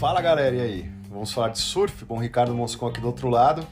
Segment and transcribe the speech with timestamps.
[0.00, 0.90] Fala galera, e aí?
[1.10, 2.06] Vamos falar de surf?
[2.06, 3.66] Bom, Ricardo Moscou aqui do outro lado.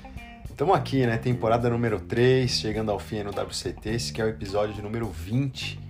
[0.44, 1.16] Estamos aqui, né?
[1.16, 5.06] Temporada número 3, chegando ao fim no WCT, esse que é o episódio de número
[5.06, 5.80] 20.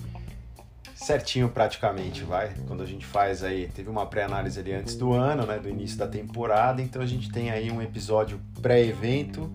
[0.94, 2.54] Certinho praticamente, vai.
[2.68, 5.58] Quando a gente faz aí, teve uma pré-análise ali antes do ano, né?
[5.58, 9.52] Do início da temporada, então a gente tem aí um episódio pré-evento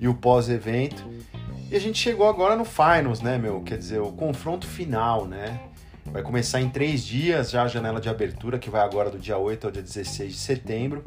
[0.00, 1.06] e o pós-evento.
[1.70, 3.60] E a gente chegou agora no finals, né, meu?
[3.60, 5.60] Quer dizer, o confronto final, né?
[6.12, 9.36] Vai começar em três dias já a janela de abertura, que vai agora do dia
[9.36, 11.04] 8 ao dia 16 de setembro.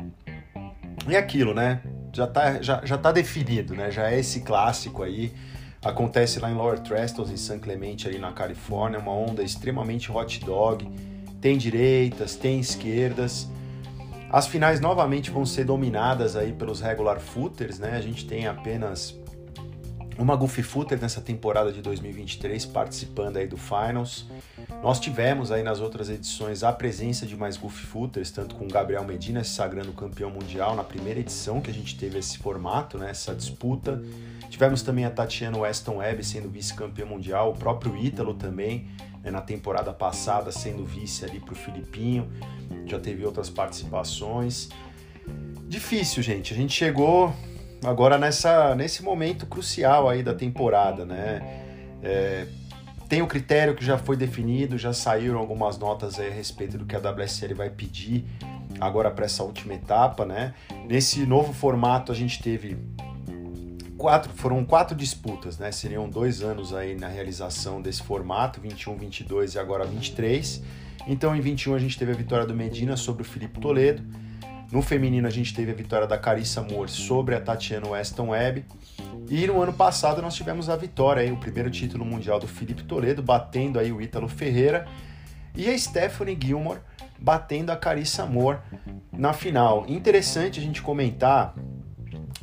[1.08, 1.82] E aquilo, né?
[2.14, 3.90] Já tá, já, já tá definido, né?
[3.90, 5.34] Já é esse clássico aí.
[5.84, 9.00] Acontece lá em Lower Trestles, em San Clemente, ali na Califórnia.
[9.00, 10.88] Uma onda extremamente hot dog.
[11.42, 13.48] Tem direitas, tem esquerdas.
[14.30, 17.96] As finais novamente vão ser dominadas aí pelos regular footers, né?
[17.96, 19.18] A gente tem apenas
[20.20, 24.28] uma Goofy Footer nessa temporada de 2023 participando aí do Finals.
[24.84, 28.68] Nós tivemos aí nas outras edições a presença de mais Goofy Footers, tanto com o
[28.68, 32.98] Gabriel Medina se sagrando campeão mundial na primeira edição que a gente teve esse formato,
[32.98, 34.04] né, essa disputa.
[34.50, 38.90] Tivemos também a Tatiana Weston Webb sendo vice-campeã mundial, o próprio Ítalo também,
[39.24, 42.30] né, na temporada passada sendo vice ali para o Filipinho.
[42.86, 44.68] Já teve outras participações.
[45.66, 46.54] Difícil, gente.
[46.54, 47.34] A gente chegou
[47.84, 51.64] agora nessa, nesse momento crucial aí da temporada, né?
[52.02, 52.48] É,
[53.08, 56.96] tem o critério que já foi definido, já saíram algumas notas a respeito do que
[56.96, 58.24] a WSL vai pedir
[58.80, 60.54] agora para essa última etapa, né?
[60.88, 62.78] Nesse novo formato a gente teve
[63.98, 65.72] quatro, foram quatro disputas, né?
[65.72, 70.62] Seriam dois anos aí na realização desse formato, 21, 22 e agora 23.
[71.08, 74.04] Então em 21 a gente teve a vitória do Medina sobre o Felipe Toledo.
[74.72, 78.66] No feminino a gente teve a vitória da Carissa Moore sobre a Tatiana Weston Webb.
[79.28, 82.84] E no ano passado nós tivemos a vitória, aí, o primeiro título mundial do Felipe
[82.84, 84.88] Toledo, batendo aí o Ítalo Ferreira.
[85.56, 86.80] E a Stephanie Gilmore
[87.20, 88.60] batendo a Carissa Moore
[89.12, 89.86] na final.
[89.88, 91.56] Interessante a gente comentar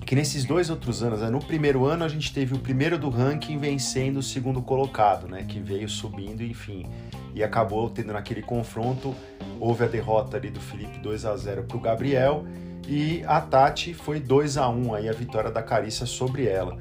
[0.06, 3.11] que nesses dois outros anos, né, no primeiro ano a gente teve o primeiro do
[3.11, 6.87] ranking vencendo o segundo colocado, né, que veio subindo, enfim,
[7.34, 9.12] e acabou tendo naquele confronto,
[9.59, 12.47] houve a derrota ali do Felipe 2 a 0 para o Gabriel
[12.87, 16.78] e a Tati foi 2 a 1 aí a vitória da Carissa sobre ela.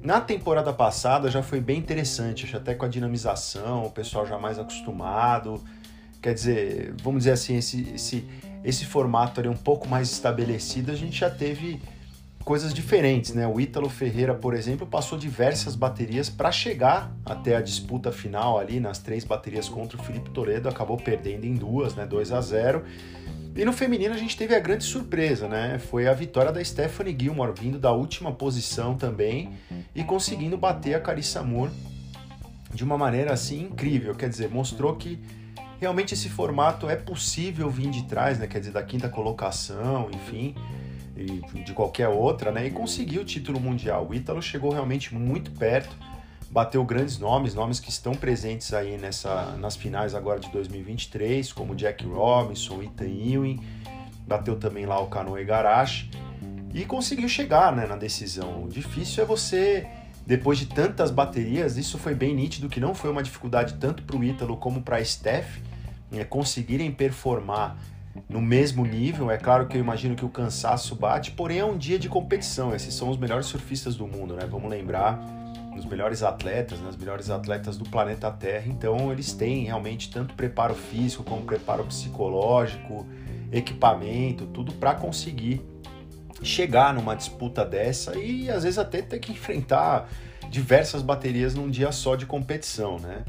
[0.00, 4.56] Na temporada passada já foi bem interessante, até com a dinamização, o pessoal já mais
[4.56, 5.60] acostumado,
[6.22, 8.24] quer dizer, vamos dizer assim, esse, esse,
[8.62, 11.82] esse formato ali um pouco mais estabelecido, a gente já teve
[12.48, 13.46] coisas diferentes, né?
[13.46, 18.80] O Ítalo Ferreira, por exemplo, passou diversas baterias para chegar até a disputa final ali
[18.80, 22.06] nas três baterias contra o Felipe Toledo, acabou perdendo em duas, né?
[22.06, 22.84] 2 a 0.
[23.54, 25.78] E no feminino a gente teve a grande surpresa, né?
[25.78, 29.52] Foi a vitória da Stephanie Gilmore, vindo da última posição também
[29.94, 31.70] e conseguindo bater a Carissa Moore
[32.72, 34.14] de uma maneira assim incrível.
[34.14, 35.18] Quer dizer, mostrou que
[35.78, 38.46] realmente esse formato é possível vir de trás, né?
[38.46, 40.54] Quer dizer, da quinta colocação, enfim
[41.24, 42.66] de qualquer outra, né?
[42.66, 44.06] E conseguiu o título mundial.
[44.08, 45.96] O Ítalo chegou realmente muito perto,
[46.50, 51.74] bateu grandes nomes, nomes que estão presentes aí nessa, nas finais agora de 2023, como
[51.74, 53.60] Jack Robinson, Ethan Ewing,
[54.26, 56.10] bateu também lá o Kanoe Garashi
[56.72, 58.64] e conseguiu chegar né, na decisão.
[58.64, 59.86] O difícil é você,
[60.26, 64.16] depois de tantas baterias, isso foi bem nítido que não foi uma dificuldade tanto para
[64.16, 65.58] o Ítalo como para a Steph,
[66.10, 67.76] né, conseguirem performar
[68.28, 69.30] no mesmo nível.
[69.30, 72.74] É claro que eu imagino que o cansaço bate, porém é um dia de competição.
[72.74, 74.46] Esses são os melhores surfistas do mundo, né?
[74.46, 75.18] Vamos lembrar
[75.78, 76.90] os melhores atletas, né?
[76.98, 78.64] melhores atletas do planeta Terra.
[78.66, 83.06] Então eles têm realmente tanto preparo físico como preparo psicológico,
[83.52, 85.62] equipamento, tudo para conseguir
[86.42, 90.08] chegar numa disputa dessa e às vezes até ter que enfrentar
[90.50, 93.24] diversas baterias num dia só de competição, né?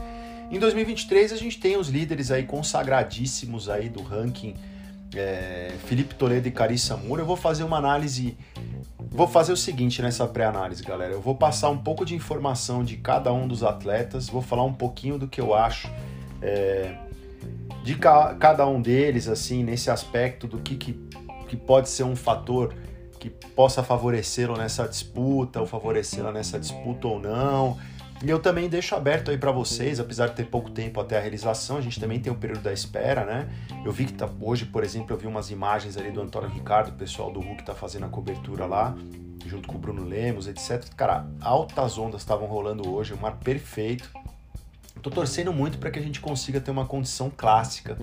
[0.51, 4.55] Em 2023 a gente tem os líderes aí consagradíssimos aí do ranking
[5.15, 7.21] é, Felipe Toledo e Carissa Moura.
[7.21, 8.37] Eu vou fazer uma análise.
[9.11, 11.13] Vou fazer o seguinte nessa pré-análise, galera.
[11.13, 14.73] Eu vou passar um pouco de informação de cada um dos atletas, vou falar um
[14.73, 15.89] pouquinho do que eu acho
[16.41, 16.95] é,
[17.83, 20.93] de ca cada um deles, assim, nesse aspecto do que, que,
[21.47, 22.73] que pode ser um fator
[23.19, 27.77] que possa favorecê-lo nessa disputa, ou favorecê-la nessa disputa ou não.
[28.21, 31.21] E eu também deixo aberto aí para vocês, apesar de ter pouco tempo até a
[31.21, 33.49] realização, a gente também tem o um período da espera, né?
[33.85, 36.89] Eu vi que tá, hoje, por exemplo, eu vi umas imagens ali do Antônio Ricardo,
[36.89, 38.93] o pessoal do Hulk tá fazendo a cobertura lá,
[39.45, 40.83] junto com o Bruno Lemos, etc.
[40.97, 44.11] Cara, altas ondas estavam rolando hoje, o mar perfeito.
[45.01, 47.97] Tô torcendo muito para que a gente consiga ter uma condição clássica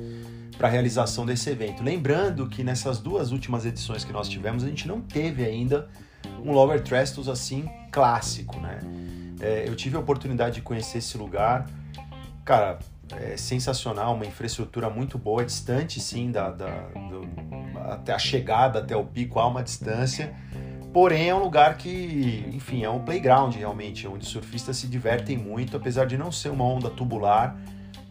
[0.56, 1.82] para a realização desse evento.
[1.82, 5.90] Lembrando que nessas duas últimas edições que nós tivemos, a gente não teve ainda
[6.42, 8.80] um Lower Trestles assim clássico, né?
[9.40, 11.68] É, eu tive a oportunidade de conhecer esse lugar.
[12.44, 12.78] Cara,
[13.12, 16.70] é sensacional, uma infraestrutura muito boa, distante sim da, da
[17.10, 17.28] do,
[17.88, 20.34] até a chegada até o pico há uma distância.
[20.92, 25.76] Porém, é um lugar que, enfim, é um playground realmente, onde surfistas se divertem muito,
[25.76, 27.54] apesar de não ser uma onda tubular.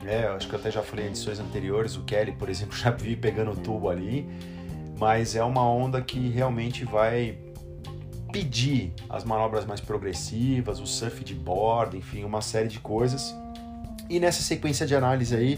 [0.03, 0.27] Né?
[0.27, 3.15] Acho que eu até já falei em edições anteriores, o Kelly, por exemplo, já vi
[3.15, 4.29] pegando o tubo ali.
[4.99, 7.37] Mas é uma onda que realmente vai
[8.35, 13.33] pedir as manobras mais progressivas, o surf de borda, enfim, uma série de coisas.
[14.09, 15.57] E nessa sequência de análise aí,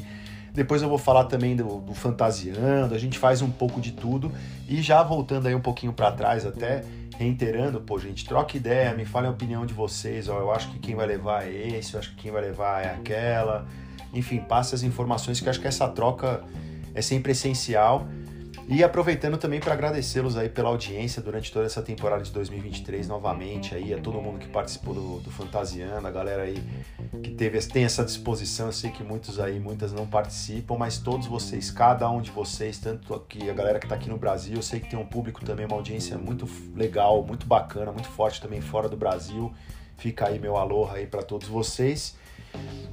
[0.53, 4.31] depois eu vou falar também do, do fantasiando, a gente faz um pouco de tudo
[4.69, 6.83] e já voltando aí um pouquinho para trás até
[7.17, 10.77] reiterando, pô, gente, troca ideia, me fale a opinião de vocês, ó, eu acho que
[10.77, 13.65] quem vai levar é esse, eu acho que quem vai levar é aquela.
[14.13, 16.43] Enfim, passe as informações que eu acho que essa troca
[16.93, 18.07] é sempre essencial
[18.69, 23.73] e aproveitando também para agradecê-los aí pela audiência durante toda essa temporada de 2023 novamente
[23.73, 25.31] aí, a todo mundo que participou do, do
[26.05, 26.61] a galera aí
[27.23, 31.27] que teve, tem essa disposição, eu sei que muitos aí, muitas não participam, mas todos
[31.27, 34.61] vocês, cada um de vocês, tanto aqui, a galera que está aqui no Brasil, eu
[34.61, 38.59] sei que tem um público também, uma audiência muito legal, muito bacana, muito forte também
[38.59, 39.53] fora do Brasil.
[39.97, 42.15] Fica aí meu alô aí para todos vocês.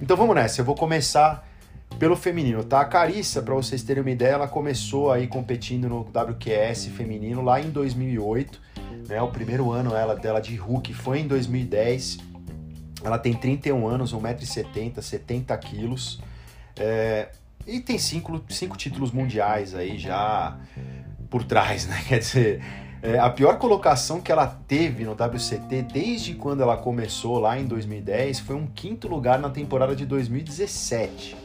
[0.00, 1.46] Então vamos nessa, eu vou começar
[1.98, 2.80] pelo feminino, tá?
[2.80, 7.60] A Carissa, para vocês terem uma ideia, ela começou aí competindo no WQS feminino lá
[7.60, 8.60] em 2008,
[9.08, 9.22] né?
[9.22, 12.18] O primeiro ano ela, dela de Hulk foi em 2010.
[13.02, 16.20] Ela tem 31 anos, 1,70m, 70 quilos.
[16.76, 17.28] É,
[17.66, 20.58] e tem cinco, cinco títulos mundiais aí já
[21.30, 22.02] por trás, né?
[22.08, 22.62] Quer dizer,
[23.02, 27.66] é, a pior colocação que ela teve no WCT desde quando ela começou lá em
[27.66, 31.43] 2010 foi um quinto lugar na temporada de 2017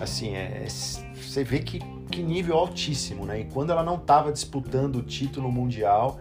[0.00, 1.78] assim, é, você vê que,
[2.10, 3.40] que nível altíssimo, né?
[3.40, 6.20] E quando ela não estava disputando o título mundial,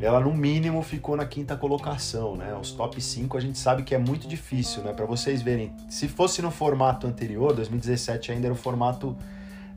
[0.00, 2.54] ela no mínimo ficou na quinta colocação, né?
[2.54, 4.92] Os top 5 a gente sabe que é muito difícil, né?
[4.92, 9.16] Para vocês verem, se fosse no formato anterior, 2017 ainda era o formato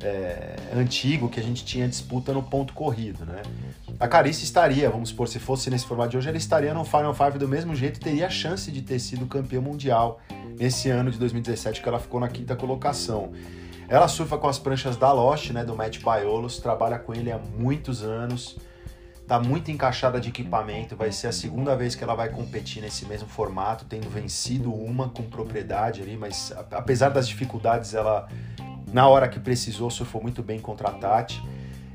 [0.01, 3.41] é, antigo que a gente tinha disputa no ponto corrido, né?
[3.99, 7.13] A Carice estaria, vamos supor, se fosse nesse formato de hoje, ela estaria no Final
[7.13, 10.21] Five do mesmo jeito teria a chance de ter sido campeã mundial
[10.57, 13.33] nesse ano de 2017 que ela ficou na quinta colocação.
[13.89, 17.39] Ela surfa com as pranchas da Lost, né, do Matt Paiolos, trabalha com ele há
[17.39, 18.57] muitos anos,
[19.27, 23.05] tá muito encaixada de equipamento, vai ser a segunda vez que ela vai competir nesse
[23.05, 28.27] mesmo formato, tendo vencido uma com propriedade ali, mas apesar das dificuldades, ela
[28.93, 31.41] na hora que precisou surfou muito bem contra a Tati.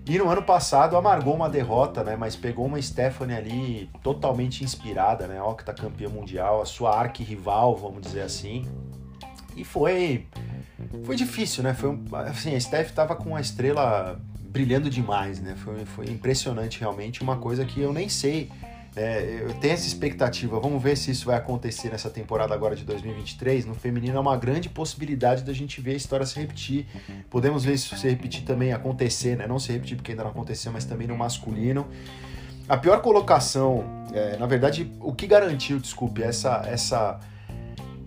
[0.06, 2.14] E no ano passado amargou uma derrota, né?
[2.14, 5.40] Mas pegou uma Stephanie ali totalmente inspirada, né?
[5.40, 8.66] Octa campeã mundial, a sua arqui-rival, vamos dizer assim.
[9.56, 10.26] E foi
[11.04, 11.72] foi difícil, né?
[11.72, 14.20] Foi assim, a Steph estava com a estrela
[14.54, 15.54] brilhando demais, né?
[15.56, 18.50] Foi, foi impressionante realmente, uma coisa que eu nem sei
[18.96, 22.84] é, eu tenho essa expectativa, vamos ver se isso vai acontecer nessa temporada agora de
[22.84, 23.66] 2023.
[23.66, 26.86] No feminino é uma grande possibilidade da gente ver a história se repetir.
[27.28, 29.46] Podemos ver isso se repetir também, acontecer, né?
[29.48, 31.88] Não se repetir porque ainda não aconteceu, mas também no masculino.
[32.68, 37.20] A pior colocação, é, na verdade, o que garantiu, desculpe, essa, essa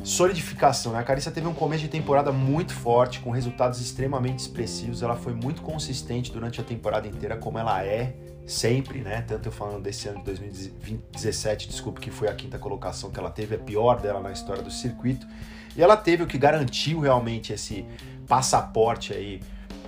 [0.03, 0.93] solidificação.
[0.93, 0.99] Né?
[0.99, 5.01] A Carissa teve um começo de temporada muito forte, com resultados extremamente expressivos.
[5.01, 8.13] Ela foi muito consistente durante a temporada inteira, como ela é
[8.45, 9.21] sempre, né?
[9.27, 13.29] Tanto eu falando desse ano de 2017, desculpe, que foi a quinta colocação que ela
[13.29, 15.27] teve, a pior dela na história do circuito.
[15.75, 17.85] E ela teve o que garantiu realmente esse
[18.27, 19.41] passaporte aí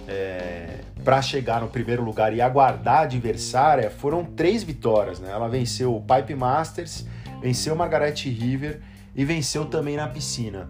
[0.07, 5.31] é, para chegar no primeiro lugar e aguardar a adversária foram três vitórias, né?
[5.31, 7.05] Ela venceu o Pipe Masters,
[7.41, 8.81] venceu Margaret River
[9.19, 10.65] e venceu também na piscina.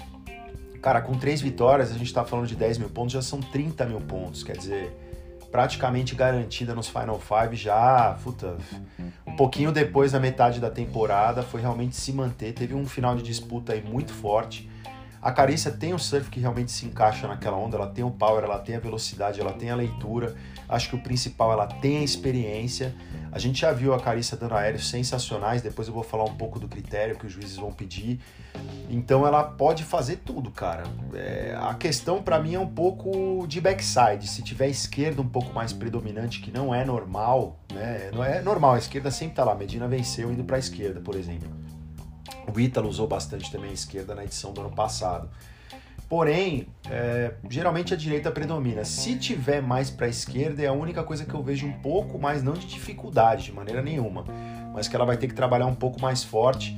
[0.81, 3.85] Cara, com três vitórias, a gente tá falando de 10 mil pontos, já são 30
[3.85, 4.91] mil pontos, quer dizer,
[5.51, 8.57] praticamente garantida nos Final Five já, puta,
[9.27, 13.21] um pouquinho depois da metade da temporada, foi realmente se manter, teve um final de
[13.21, 14.67] disputa aí muito forte.
[15.21, 18.43] A Carícia tem o surf que realmente se encaixa naquela onda, ela tem o power,
[18.43, 20.35] ela tem a velocidade, ela tem a leitura.
[20.67, 22.95] Acho que o principal, ela tem a experiência.
[23.31, 26.57] A gente já viu a Carícia dando aéreos sensacionais, depois eu vou falar um pouco
[26.57, 28.19] do critério que os juízes vão pedir.
[28.89, 30.83] Então ela pode fazer tudo, cara.
[31.13, 34.25] É, a questão para mim é um pouco de backside.
[34.25, 38.09] Se tiver esquerda um pouco mais predominante, que não é normal, né?
[38.13, 39.53] Não é normal, a esquerda sempre tá lá.
[39.53, 41.49] Medina venceu indo para a esquerda, por exemplo.
[42.53, 45.29] O Ítalo usou bastante também a esquerda na edição do ano passado.
[46.09, 48.83] Porém, é, geralmente a direita predomina.
[48.83, 52.17] Se tiver mais para a esquerda, é a única coisa que eu vejo um pouco
[52.17, 54.25] mais, não de dificuldade, de maneira nenhuma,
[54.73, 56.75] mas que ela vai ter que trabalhar um pouco mais forte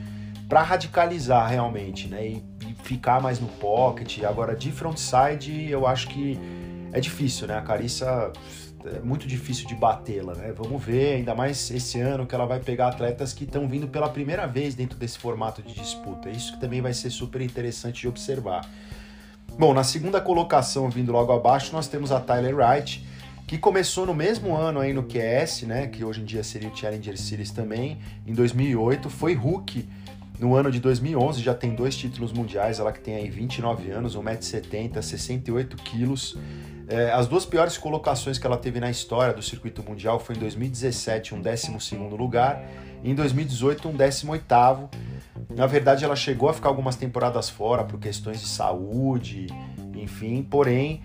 [0.50, 2.28] para radicalizar realmente, né?
[2.28, 4.22] E, e, ficar mais no pocket.
[4.24, 6.38] Agora, de frontside, eu acho que
[6.92, 7.58] é difícil, né?
[7.58, 8.34] A Carissa
[8.86, 10.54] é muito difícil de batê-la, né?
[10.56, 14.10] Vamos ver, ainda mais esse ano que ela vai pegar atletas que estão vindo pela
[14.10, 16.30] primeira vez dentro desse formato de disputa.
[16.30, 18.68] Isso também vai ser super interessante de observar.
[19.58, 23.06] Bom, na segunda colocação, vindo logo abaixo, nós temos a Tyler Wright,
[23.46, 26.76] que começou no mesmo ano aí no QS, né, que hoje em dia seria o
[26.76, 29.88] Challenger Series também, em 2008, foi Hulk
[30.42, 34.16] no ano de 2011, já tem dois títulos mundiais, ela que tem aí 29 anos,
[34.16, 36.36] 1,70m, 68 quilos.
[36.92, 40.40] É, as duas piores colocações que ela teve na história do circuito mundial foi em
[40.40, 42.62] 2017, um 12 lugar,
[43.02, 44.90] e em 2018, um 18
[45.56, 49.48] Na verdade, ela chegou a ficar algumas temporadas fora por questões de saúde,
[49.96, 51.02] enfim, porém,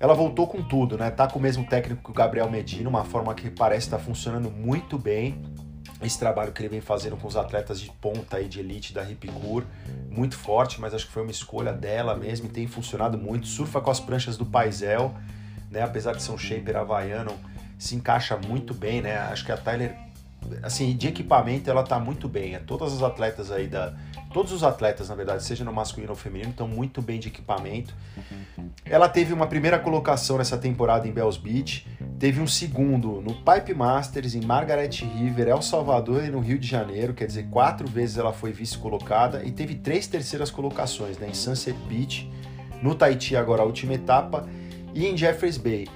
[0.00, 1.10] ela voltou com tudo, né?
[1.10, 4.02] Tá com o mesmo técnico que o Gabriel Medina, uma forma que parece estar tá
[4.02, 5.42] funcionando muito bem
[6.02, 9.02] esse trabalho que ele vem fazendo com os atletas de ponta aí de elite da
[9.02, 9.64] Ripcur,
[10.08, 13.46] muito forte, mas acho que foi uma escolha dela mesmo e tem funcionado muito.
[13.46, 15.14] Surfa com as pranchas do Paisel,
[15.70, 15.82] né?
[15.82, 17.32] Apesar de ser um shaper havaiano,
[17.78, 19.18] se encaixa muito bem, né?
[19.18, 19.96] Acho que a Tyler,
[20.62, 22.54] assim, de equipamento ela tá muito bem.
[22.54, 23.94] É, todas as atletas aí da,
[24.32, 27.94] todos os atletas, na verdade, seja no masculino ou feminino, estão muito bem de equipamento.
[28.84, 31.86] Ela teve uma primeira colocação nessa temporada em Bells Beach,
[32.18, 36.66] teve um segundo no Pipe Masters em Margaret River, El Salvador e no Rio de
[36.66, 41.34] Janeiro, quer dizer, quatro vezes ela foi vice-colocada e teve três terceiras colocações, né, em
[41.34, 42.30] Sunset Beach,
[42.82, 44.48] no Tahiti agora a última etapa
[44.94, 45.86] e em Jeffreys Bay.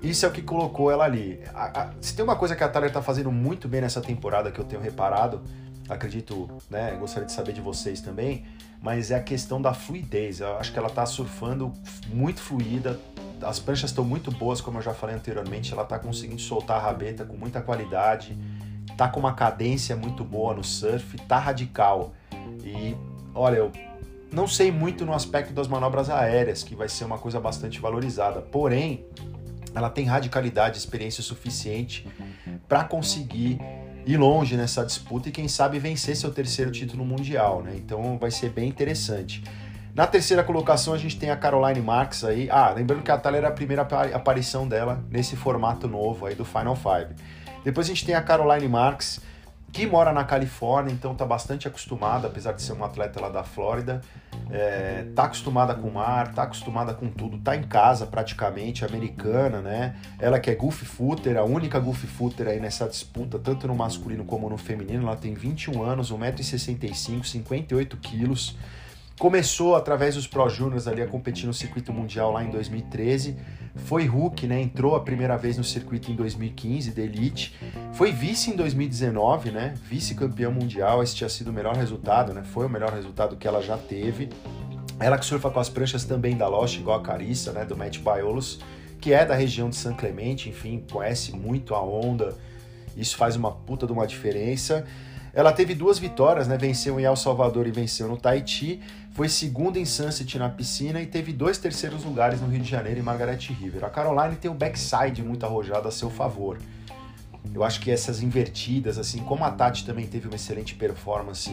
[0.00, 1.40] Isso é o que colocou ela ali.
[1.54, 4.50] A, a, se tem uma coisa que a Tyler está fazendo muito bem nessa temporada
[4.50, 5.42] que eu tenho reparado,
[5.88, 8.44] acredito, né, gostaria de saber de vocês também,
[8.80, 10.40] mas é a questão da fluidez.
[10.40, 11.72] Eu acho que ela está surfando
[12.12, 12.98] muito fluida,
[13.42, 16.80] as pranchas estão muito boas, como eu já falei anteriormente, ela está conseguindo soltar a
[16.80, 18.36] rabeta com muita qualidade,
[18.96, 22.12] tá com uma cadência muito boa no surf, tá radical.
[22.64, 22.96] E
[23.34, 23.72] olha, eu
[24.32, 28.40] não sei muito no aspecto das manobras aéreas, que vai ser uma coisa bastante valorizada.
[28.40, 29.06] Porém,
[29.74, 32.06] ela tem radicalidade, experiência suficiente
[32.68, 33.58] para conseguir
[34.06, 37.74] ir longe nessa disputa e quem sabe vencer seu terceiro título mundial, né?
[37.76, 39.42] Então vai ser bem interessante.
[39.94, 42.48] Na terceira colocação a gente tem a Caroline Marks aí.
[42.50, 46.44] Ah, lembrando que a Thalia era a primeira aparição dela nesse formato novo aí do
[46.44, 47.14] Final Five.
[47.64, 49.20] Depois a gente tem a Caroline Marks,
[49.72, 53.44] que mora na Califórnia, então está bastante acostumada, apesar de ser uma atleta lá da
[53.44, 54.00] Flórida,
[54.50, 59.60] é, tá acostumada com o mar, tá acostumada com tudo, tá em casa praticamente, americana,
[59.60, 59.96] né?
[60.18, 64.24] Ela que é goofy footer, a única goofy footer aí nessa disputa, tanto no masculino
[64.24, 68.56] como no feminino, ela tem 21 anos, 1,65m, 58 quilos,
[69.18, 73.36] Começou através dos Pro Juniors ali a competir no circuito mundial lá em 2013.
[73.74, 74.60] Foi Hulk, né?
[74.60, 77.52] Entrou a primeira vez no circuito em 2015 da Elite.
[77.94, 79.74] Foi vice em 2019, né?
[79.82, 81.02] Vice-campeão mundial.
[81.02, 82.44] Esse tinha sido o melhor resultado, né?
[82.44, 84.28] Foi o melhor resultado que ela já teve.
[85.00, 87.64] Ela que surfa com as pranchas também da Lost, igual a Carissa, né?
[87.64, 88.60] Do Matt Biolos,
[89.00, 92.36] que é da região de San Clemente, enfim, conhece muito a onda.
[92.96, 94.86] Isso faz uma puta de uma diferença.
[95.32, 96.56] Ela teve duas vitórias, né?
[96.56, 98.80] Venceu em El Salvador e venceu no Tahiti.
[99.12, 103.00] Foi segunda em Sunset na piscina e teve dois terceiros lugares no Rio de Janeiro
[103.00, 103.84] e Margaret River.
[103.84, 106.58] A Caroline tem o backside muito arrojado a seu favor.
[107.54, 111.50] Eu acho que essas invertidas, assim como a Tati também teve uma excelente performance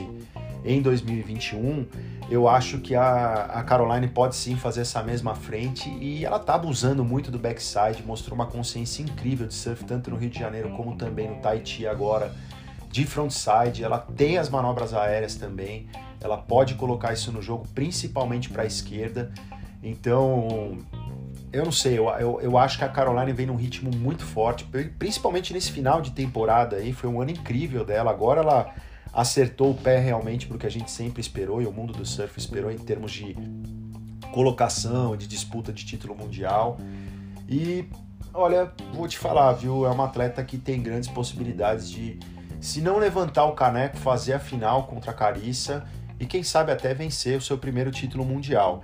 [0.63, 1.85] em 2021,
[2.29, 6.55] eu acho que a, a Caroline pode sim fazer essa mesma frente e ela tá
[6.55, 10.71] abusando muito do backside, mostrou uma consciência incrível de surf, tanto no Rio de Janeiro
[10.71, 12.33] como também no Tahiti agora
[12.95, 15.89] de frontside, ela tem as manobras aéreas também,
[16.21, 19.33] ela pode colocar isso no jogo, principalmente para a esquerda.
[19.83, 20.77] Então,
[21.51, 24.65] eu não sei, eu, eu, eu, acho que a Caroline vem num ritmo muito forte,
[24.97, 28.11] principalmente nesse final de temporada aí, foi um ano incrível dela.
[28.11, 28.73] Agora ela
[29.11, 32.71] acertou o pé realmente porque a gente sempre esperou e o mundo do surf esperou
[32.71, 33.35] em termos de
[34.31, 36.77] colocação, de disputa de título mundial.
[37.49, 37.89] E
[38.33, 39.85] olha, vou te falar, viu?
[39.85, 42.17] É uma atleta que tem grandes possibilidades de
[42.65, 45.85] se não levantar o caneco, fazer a final contra a Carissa
[46.19, 48.81] e quem sabe até vencer o seu primeiro título mundial.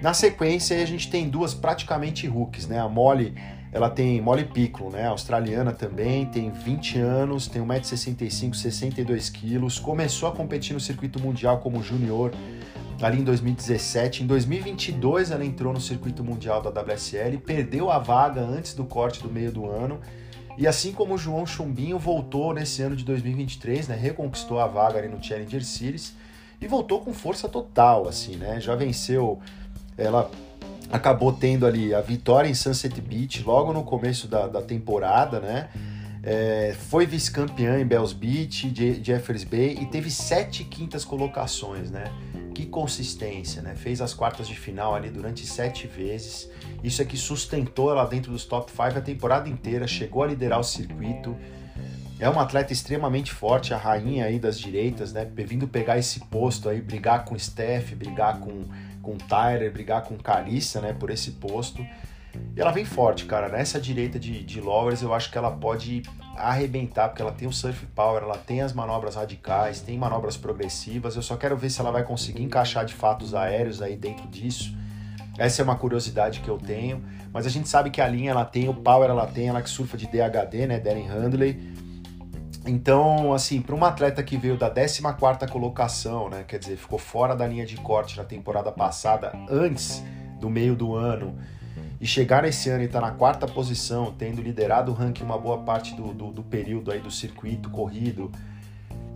[0.00, 2.78] Na sequência, a gente tem duas praticamente rookies, né?
[2.78, 3.34] A Molly,
[3.72, 5.08] ela tem Molly Piccolo, né?
[5.08, 11.58] Australiana também, tem 20 anos, tem 1,65m, 62 quilos, começou a competir no circuito mundial
[11.58, 12.30] como júnior
[13.02, 14.22] ali em 2017.
[14.22, 19.20] Em 2022 ela entrou no circuito mundial da WSL, perdeu a vaga antes do corte
[19.20, 20.00] do meio do ano
[20.56, 24.98] e assim como o João Chumbinho voltou nesse ano de 2023, né, reconquistou a vaga
[24.98, 26.14] ali no Challenger Series
[26.60, 28.60] e voltou com força total, assim, né?
[28.60, 29.40] Já venceu,
[29.98, 30.30] ela
[30.90, 35.68] acabou tendo ali a vitória em Sunset Beach logo no começo da, da temporada, né?
[36.26, 42.04] É, foi vice-campeã em Bells Beach, Jeffers Bay e teve sete quintas colocações, né?
[42.54, 43.74] Que consistência, né?
[43.76, 46.48] Fez as quartas de final ali durante sete vezes.
[46.82, 50.58] Isso é que sustentou ela dentro dos top 5 a temporada inteira, chegou a liderar
[50.58, 51.36] o circuito.
[52.18, 55.28] É uma atleta extremamente forte, a rainha aí das direitas, né?
[55.34, 58.62] Vindo pegar esse posto aí, brigar com Steph, brigar com,
[59.02, 60.94] com Tyler, brigar com Carissa, né?
[60.94, 61.84] Por esse posto.
[62.56, 63.48] E ela vem forte, cara.
[63.48, 66.02] Nessa direita de, de lowers, eu acho que ela pode
[66.36, 71.16] arrebentar, porque ela tem o surf power, ela tem as manobras radicais, tem manobras progressivas.
[71.16, 74.26] Eu só quero ver se ela vai conseguir encaixar de fato os aéreos aí dentro
[74.28, 74.76] disso.
[75.36, 77.04] Essa é uma curiosidade que eu tenho.
[77.32, 79.68] Mas a gente sabe que a linha ela tem, o power ela tem, ela que
[79.68, 80.78] surfa de DHD, né?
[80.78, 81.74] Darren Handley.
[82.66, 85.02] Então, assim, para uma atleta que veio da 14
[85.50, 86.44] colocação, né?
[86.46, 90.02] Quer dizer, ficou fora da linha de corte na temporada passada, antes
[90.40, 91.36] do meio do ano
[92.00, 95.38] e chegar nesse ano e estar tá na quarta posição, tendo liderado o ranking uma
[95.38, 98.30] boa parte do, do, do período aí do circuito corrido,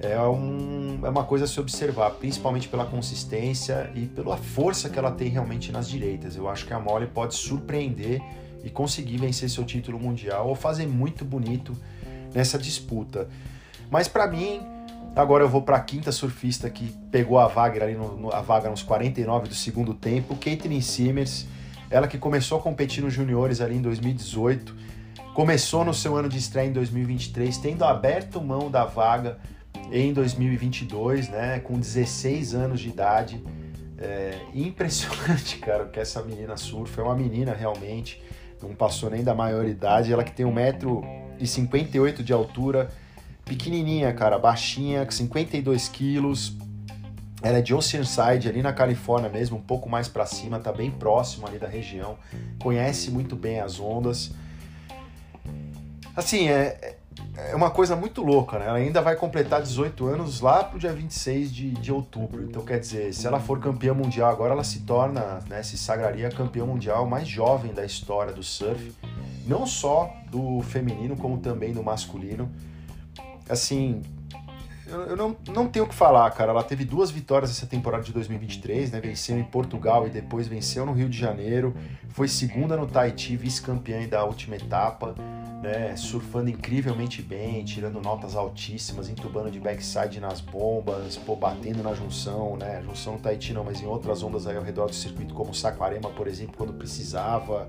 [0.01, 4.99] é, um, é uma coisa a se observar, principalmente pela consistência e pela força que
[4.99, 6.37] ela tem realmente nas direitas.
[6.37, 8.23] Eu acho que a Molly pode surpreender
[8.63, 11.77] e conseguir vencer seu título mundial ou fazer muito bonito
[12.33, 13.29] nessa disputa.
[13.91, 14.61] Mas para mim,
[15.17, 18.41] agora eu vou para a quinta surfista que pegou a vaga ali no, no, a
[18.41, 21.47] vaga nos 49 do segundo tempo, Caitlin Simmers
[21.91, 24.75] ela que começou a competir nos juniores ali em 2018,
[25.35, 29.39] começou no seu ano de estreia em 2023, tendo aberto mão da vaga
[29.91, 33.43] em 2022, né, com 16 anos de idade.
[33.99, 37.01] É impressionante, cara, que essa menina surfa.
[37.01, 38.23] É uma menina realmente,
[38.63, 40.13] não passou nem da maioridade.
[40.13, 42.91] Ela que tem 1,58m de altura,
[43.45, 46.57] pequenininha, cara, baixinha, 52 quilos,
[47.43, 50.91] ela é de Oceanside, ali na Califórnia mesmo, um pouco mais para cima, tá bem
[50.91, 52.19] próximo ali da região.
[52.61, 54.33] Conhece muito bem as ondas.
[56.17, 56.97] Assim, é,
[57.37, 58.67] é uma coisa muito louca, né?
[58.67, 62.43] Ela ainda vai completar 18 anos lá pro dia 26 de, de outubro.
[62.43, 66.29] Então, quer dizer, se ela for campeã mundial agora, ela se torna, né, se sagraria
[66.31, 68.93] campeã mundial mais jovem da história do surf.
[69.47, 72.51] Não só do feminino, como também do masculino.
[73.49, 74.03] Assim,
[74.89, 76.51] eu, não, não tenho o que falar, cara.
[76.51, 79.01] Ela teve duas vitórias essa temporada de 2023, né?
[79.01, 81.75] Venceu em Portugal e depois venceu no Rio de Janeiro.
[82.11, 85.15] Foi segunda no Tahiti, vice-campeã da última etapa,
[85.63, 85.95] né?
[85.97, 92.57] Surfando incrivelmente bem, tirando notas altíssimas, entubando de backside nas bombas, pô, batendo na junção,
[92.57, 92.83] né?
[92.83, 96.11] Junção no Tahiti não, mas em outras ondas aí ao redor do circuito, como Saquarema,
[96.11, 97.69] por exemplo, quando precisava.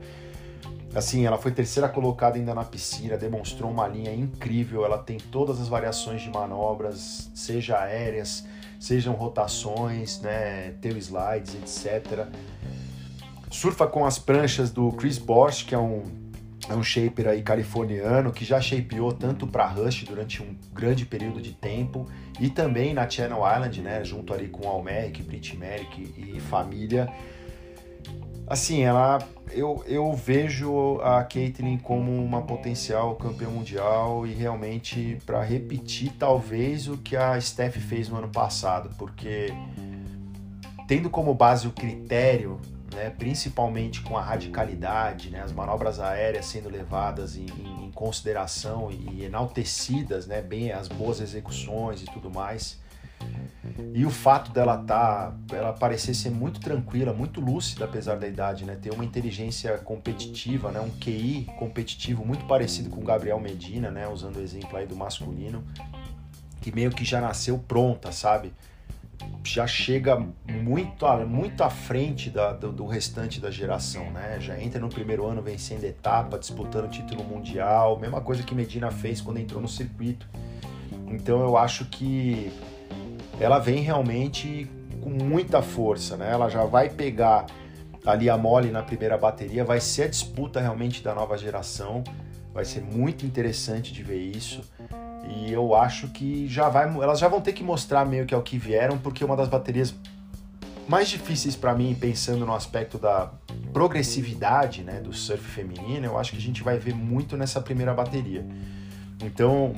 [0.93, 4.83] Assim, ela foi terceira colocada ainda na piscina, demonstrou uma linha incrível.
[4.83, 8.45] Ela tem todas as variações de manobras, seja aéreas,
[8.79, 12.25] sejam rotações, né, tail slides, etc.
[13.51, 16.03] Surfa com as pranchas do Chris Bosch, que é um,
[16.67, 21.39] é um shaper aí californiano, que já shapeou tanto para Rush durante um grande período
[21.39, 22.07] de tempo,
[22.39, 27.11] e também na Channel Island, né, junto ali com Almeric, Brit Merrick e família
[28.49, 29.19] assim, ela
[29.51, 36.88] eu, eu vejo a Caitlyn como uma potencial campeã mundial e realmente para repetir talvez
[36.88, 39.47] o que a Steph fez no ano passado, porque
[40.88, 42.59] tendo como base o critério,
[42.93, 49.23] né, principalmente com a radicalidade, né, as manobras aéreas sendo levadas em, em consideração e
[49.23, 52.79] enaltecidas, né, bem as boas execuções e tudo mais,
[53.93, 58.63] e o fato dela tá, ela parecer ser muito tranquila, muito lúcida apesar da idade,
[58.63, 58.77] né?
[58.81, 60.79] Ter uma inteligência competitiva, né?
[60.79, 64.07] Um QI competitivo muito parecido com o Gabriel Medina, né?
[64.07, 65.63] Usando o exemplo aí do masculino,
[66.61, 68.53] que meio que já nasceu pronta, sabe?
[69.43, 70.17] Já chega
[70.47, 74.37] muito, muito à frente da, do, do restante da geração, né?
[74.39, 79.19] Já entra no primeiro ano vencendo etapa, disputando título mundial, mesma coisa que Medina fez
[79.19, 80.25] quando entrou no circuito.
[81.07, 82.51] Então eu acho que
[83.39, 84.69] ela vem realmente
[85.02, 86.30] com muita força, né?
[86.32, 87.45] Ela já vai pegar
[88.06, 92.04] ali a mole na primeira bateria, vai ser a disputa realmente da nova geração,
[92.54, 94.62] vai ser muito interessante de ver isso.
[95.28, 98.41] E eu acho que já vai, elas já vão ter que mostrar meio que ao
[98.41, 99.93] que vieram, porque uma das baterias
[100.88, 103.32] mais difíceis para mim, pensando no aspecto da
[103.71, 107.93] progressividade, né, do surf feminino, eu acho que a gente vai ver muito nessa primeira
[107.93, 108.43] bateria.
[109.23, 109.75] Então,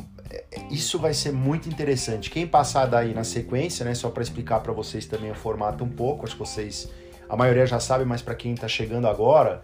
[0.69, 2.29] isso vai ser muito interessante.
[2.29, 5.89] Quem passar daí na sequência, né, só para explicar para vocês também o formato um
[5.89, 6.89] pouco, acho que vocês,
[7.29, 9.63] a maioria já sabe, mas para quem está chegando agora,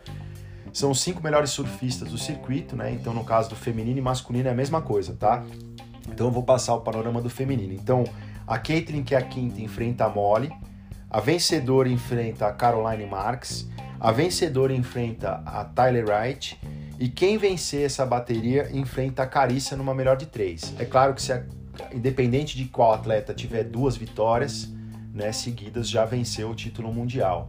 [0.73, 2.91] são os cinco melhores surfistas do circuito, né?
[2.91, 5.43] Então, no caso do feminino e masculino é a mesma coisa, tá?
[6.08, 7.73] Então, eu vou passar o panorama do feminino.
[7.73, 8.03] Então,
[8.45, 10.51] a Caitlyn, que é a quinta, enfrenta a Molly,
[11.10, 13.67] a vencedora enfrenta a Caroline Marks,
[13.99, 16.60] a vencedora enfrenta a Tyler Wright
[17.00, 20.74] e quem vencer essa bateria enfrenta a Carícia numa melhor de três.
[20.80, 21.44] É claro que se a,
[21.94, 24.74] independente de qual atleta tiver duas vitórias
[25.14, 27.48] né, seguidas, já venceu o título mundial.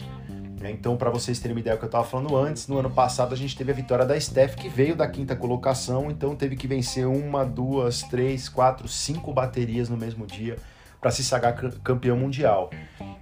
[0.71, 3.33] Então, para vocês terem uma ideia do que eu estava falando antes, no ano passado
[3.33, 6.67] a gente teve a vitória da Steph, que veio da quinta colocação, então teve que
[6.67, 10.57] vencer uma, duas, três, quatro, cinco baterias no mesmo dia
[11.01, 12.71] para se sagrar campeão mundial.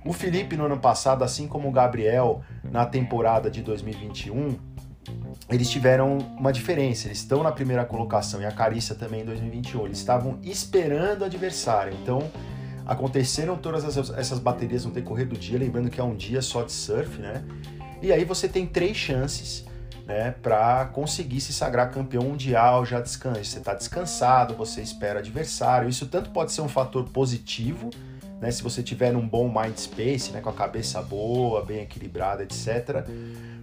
[0.05, 4.57] O Felipe, no ano passado, assim como o Gabriel, na temporada de 2021,
[5.49, 7.07] eles tiveram uma diferença.
[7.07, 9.87] Eles estão na primeira colocação e a Carícia também em 2021.
[9.87, 11.97] Eles estavam esperando o adversário.
[12.03, 12.31] Então,
[12.85, 15.59] aconteceram todas essas, essas baterias no decorrer do dia.
[15.59, 17.45] Lembrando que é um dia só de surf, né?
[18.03, 19.65] E aí você tem três chances
[20.05, 23.45] né, para conseguir se sagrar campeão mundial já descansa.
[23.45, 25.89] Você está descansado, você espera adversário.
[25.89, 27.91] Isso tanto pode ser um fator positivo,
[28.41, 32.43] né, se você tiver um bom mind space, né, com a cabeça boa, bem equilibrada,
[32.43, 33.07] etc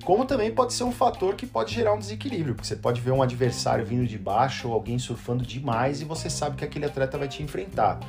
[0.03, 3.11] como também pode ser um fator que pode gerar um desequilíbrio, porque você pode ver
[3.11, 7.17] um adversário vindo de baixo ou alguém surfando demais e você sabe que aquele atleta
[7.17, 7.99] vai te enfrentar.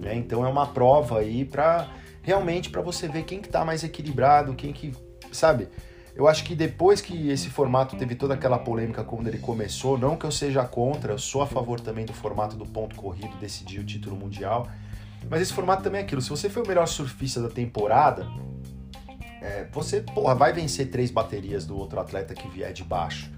[0.00, 0.14] Né?
[0.14, 1.88] Então é uma prova aí para
[2.22, 4.92] realmente para você ver quem que tá mais equilibrado, quem que,
[5.30, 5.68] sabe?
[6.14, 10.16] Eu acho que depois que esse formato teve toda aquela polêmica quando ele começou, não
[10.16, 13.80] que eu seja contra, eu sou a favor também do formato do ponto corrido decidir
[13.80, 14.68] o título mundial,
[15.28, 16.20] mas esse formato também é aquilo.
[16.20, 18.26] Se você foi o melhor surfista da temporada,
[19.42, 23.30] é, você porra, vai vencer três baterias do outro atleta que vier de baixo.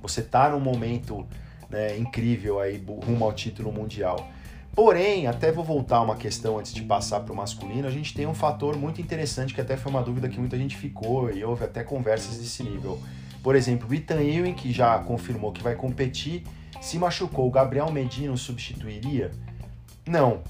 [0.00, 1.26] Você tá num momento
[1.68, 4.28] né, incrível aí rumo ao título mundial.
[4.74, 8.26] Porém, até vou voltar uma questão antes de passar para o masculino, a gente tem
[8.26, 11.64] um fator muito interessante que até foi uma dúvida que muita gente ficou e houve
[11.64, 12.98] até conversas desse nível.
[13.42, 16.44] Por exemplo, o Ethan Ewing, que já confirmou que vai competir,
[16.80, 17.46] se machucou.
[17.46, 19.30] O Gabriel Medina o substituiria?
[20.06, 20.40] Não.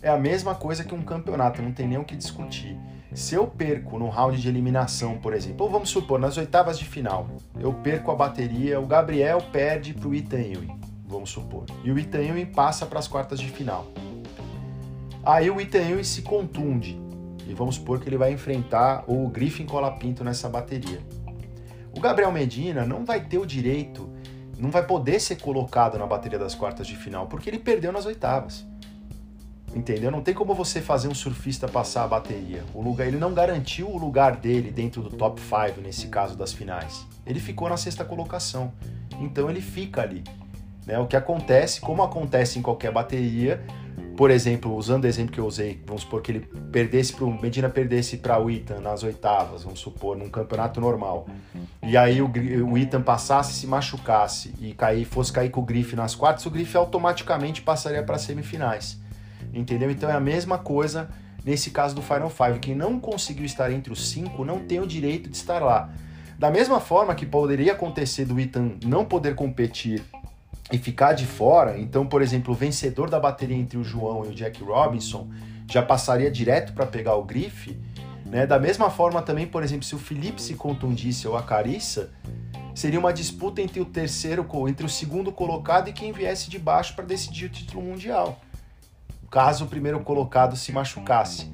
[0.00, 2.78] É a mesma coisa que um campeonato, não tem nem o que discutir.
[3.14, 6.84] Se eu perco no round de eliminação, por exemplo, ou vamos supor, nas oitavas de
[6.84, 11.90] final, eu perco a bateria, o Gabriel perde para o Ethan Ewing, vamos supor, e
[11.90, 13.86] o Ethan Ewing passa para as quartas de final.
[15.24, 17.00] Aí o Ethan Ewing se contunde,
[17.48, 21.00] e vamos supor que ele vai enfrentar o Griffin Colapinto nessa bateria.
[21.96, 24.10] O Gabriel Medina não vai ter o direito,
[24.58, 28.04] não vai poder ser colocado na bateria das quartas de final, porque ele perdeu nas
[28.04, 28.66] oitavas.
[29.76, 30.10] Entendeu?
[30.10, 32.64] Não tem como você fazer um surfista passar a bateria.
[32.72, 36.50] O lugar, ele não garantiu o lugar dele dentro do top 5 nesse caso das
[36.50, 37.06] finais.
[37.26, 38.72] Ele ficou na sexta colocação.
[39.20, 40.24] Então ele fica ali.
[40.86, 40.98] Né?
[40.98, 43.62] O que acontece, como acontece em qualquer bateria,
[44.16, 46.40] por exemplo, usando o exemplo que eu usei, vamos supor que ele
[46.72, 51.26] perdesse para o Medina perdesse para o Ethan nas oitavas, vamos supor, num campeonato normal.
[51.82, 52.32] E aí o,
[52.66, 56.50] o Ethan passasse, se machucasse e cair, fosse cair com o Griff nas quartas, o
[56.50, 59.04] Griff automaticamente passaria para semifinais.
[59.56, 59.90] Entendeu?
[59.90, 61.08] Então é a mesma coisa
[61.44, 62.58] nesse caso do Final Five.
[62.58, 65.90] Quem não conseguiu estar entre os cinco não tem o direito de estar lá.
[66.38, 70.04] Da mesma forma que poderia acontecer do Ethan não poder competir
[70.70, 74.28] e ficar de fora, então, por exemplo, o vencedor da bateria entre o João e
[74.28, 75.30] o Jack Robinson
[75.70, 77.78] já passaria direto para pegar o grife.
[78.26, 78.46] Né?
[78.46, 82.10] Da mesma forma também, por exemplo, se o Felipe se contundisse ou a Carissa,
[82.74, 86.94] seria uma disputa entre o terceiro, entre o segundo colocado e quem viesse de baixo
[86.94, 88.38] para decidir o título mundial
[89.36, 91.50] caso o primeiro colocado se machucasse.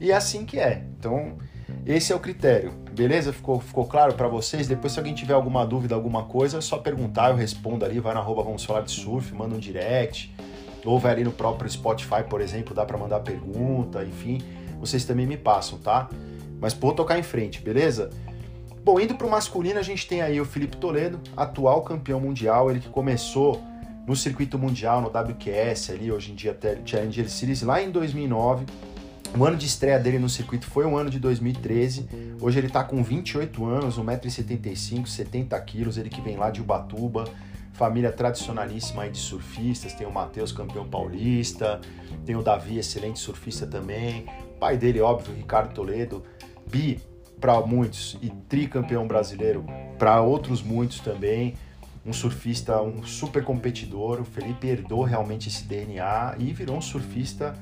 [0.00, 0.84] E é assim que é.
[0.98, 1.38] Então,
[1.86, 2.72] esse é o critério.
[2.90, 3.32] Beleza?
[3.32, 4.66] Ficou, ficou claro para vocês?
[4.66, 8.00] Depois, se alguém tiver alguma dúvida, alguma coisa, é só perguntar, eu respondo ali.
[8.00, 10.34] Vai na arroba Vamos Falar de Surf, manda um direct.
[10.84, 14.42] Ou vai ali no próprio Spotify, por exemplo, dá para mandar pergunta, enfim.
[14.80, 16.08] Vocês também me passam, tá?
[16.60, 18.10] Mas vou tocar em frente, beleza?
[18.84, 22.68] Bom, indo para o masculino, a gente tem aí o Felipe Toledo, atual campeão mundial,
[22.68, 23.62] ele que começou
[24.06, 28.66] no circuito mundial, no WQS ali, hoje em dia Challenger Series, lá em 2009.
[29.38, 32.36] O ano de estreia dele no circuito foi o ano de 2013.
[32.40, 37.24] Hoje ele está com 28 anos, 1,75m, 70kg, ele que vem lá de Ubatuba,
[37.72, 41.80] família tradicionalíssima de surfistas, tem o Matheus, campeão paulista,
[42.26, 44.26] tem o Davi, excelente surfista também,
[44.60, 46.22] pai dele, óbvio, Ricardo Toledo,
[46.70, 47.00] bi
[47.40, 49.64] para muitos e tricampeão brasileiro
[49.98, 51.54] para outros muitos também
[52.04, 54.20] um surfista, um super competidor.
[54.20, 57.54] O Felipe herdou realmente esse DNA e virou um surfista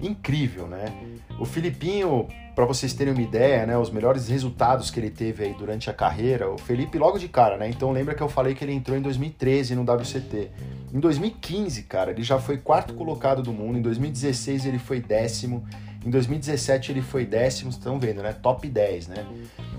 [0.00, 0.92] incrível, né?
[1.38, 5.54] O Filipinho, para vocês terem uma ideia, né, os melhores resultados que ele teve aí
[5.54, 7.68] durante a carreira, o Felipe logo de cara, né?
[7.68, 10.50] Então lembra que eu falei que ele entrou em 2013 no WCT.
[10.92, 15.64] Em 2015, cara, ele já foi quarto colocado do mundo, em 2016 ele foi décimo,
[16.04, 18.32] em 2017 ele foi décimo, estão vendo, né?
[18.32, 19.26] Top 10, né?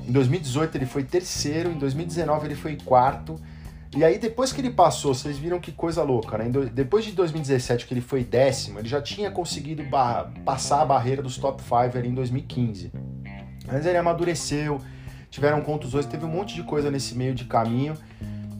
[0.07, 3.39] Em 2018 ele foi terceiro, em 2019 ele foi quarto,
[3.95, 6.49] e aí, depois que ele passou, vocês viram que coisa louca, né?
[6.73, 9.83] Depois de 2017, que ele foi décimo, ele já tinha conseguido
[10.43, 12.91] passar a barreira dos top 5 ali em 2015.
[13.67, 14.81] Mas ele amadureceu,
[15.29, 17.95] tiveram contusões, teve um monte de coisa nesse meio de caminho,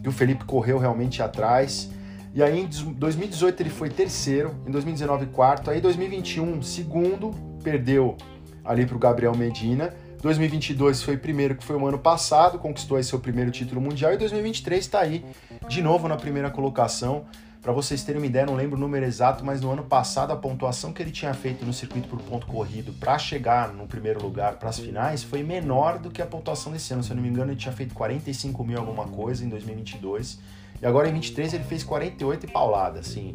[0.01, 1.89] que o Felipe correu realmente atrás.
[2.35, 7.31] E aí, em 2018, ele foi terceiro, em 2019, quarto, aí, em 2021, segundo,
[7.63, 8.17] perdeu
[8.63, 9.93] ali para o Gabriel Medina.
[10.23, 14.17] 2022 foi primeiro, que foi o ano passado, conquistou aí seu primeiro título mundial, e
[14.17, 15.25] 2023 está aí
[15.67, 17.25] de novo na primeira colocação.
[17.61, 20.37] Para vocês terem uma ideia, não lembro o número exato, mas no ano passado a
[20.37, 24.55] pontuação que ele tinha feito no circuito por ponto corrido para chegar no primeiro lugar
[24.55, 27.03] para as finais foi menor do que a pontuação desse ano.
[27.03, 30.39] Se eu não me engano, ele tinha feito 45 mil alguma coisa em 2022
[30.81, 33.33] e agora em 23 ele fez 48 e paulada, assim.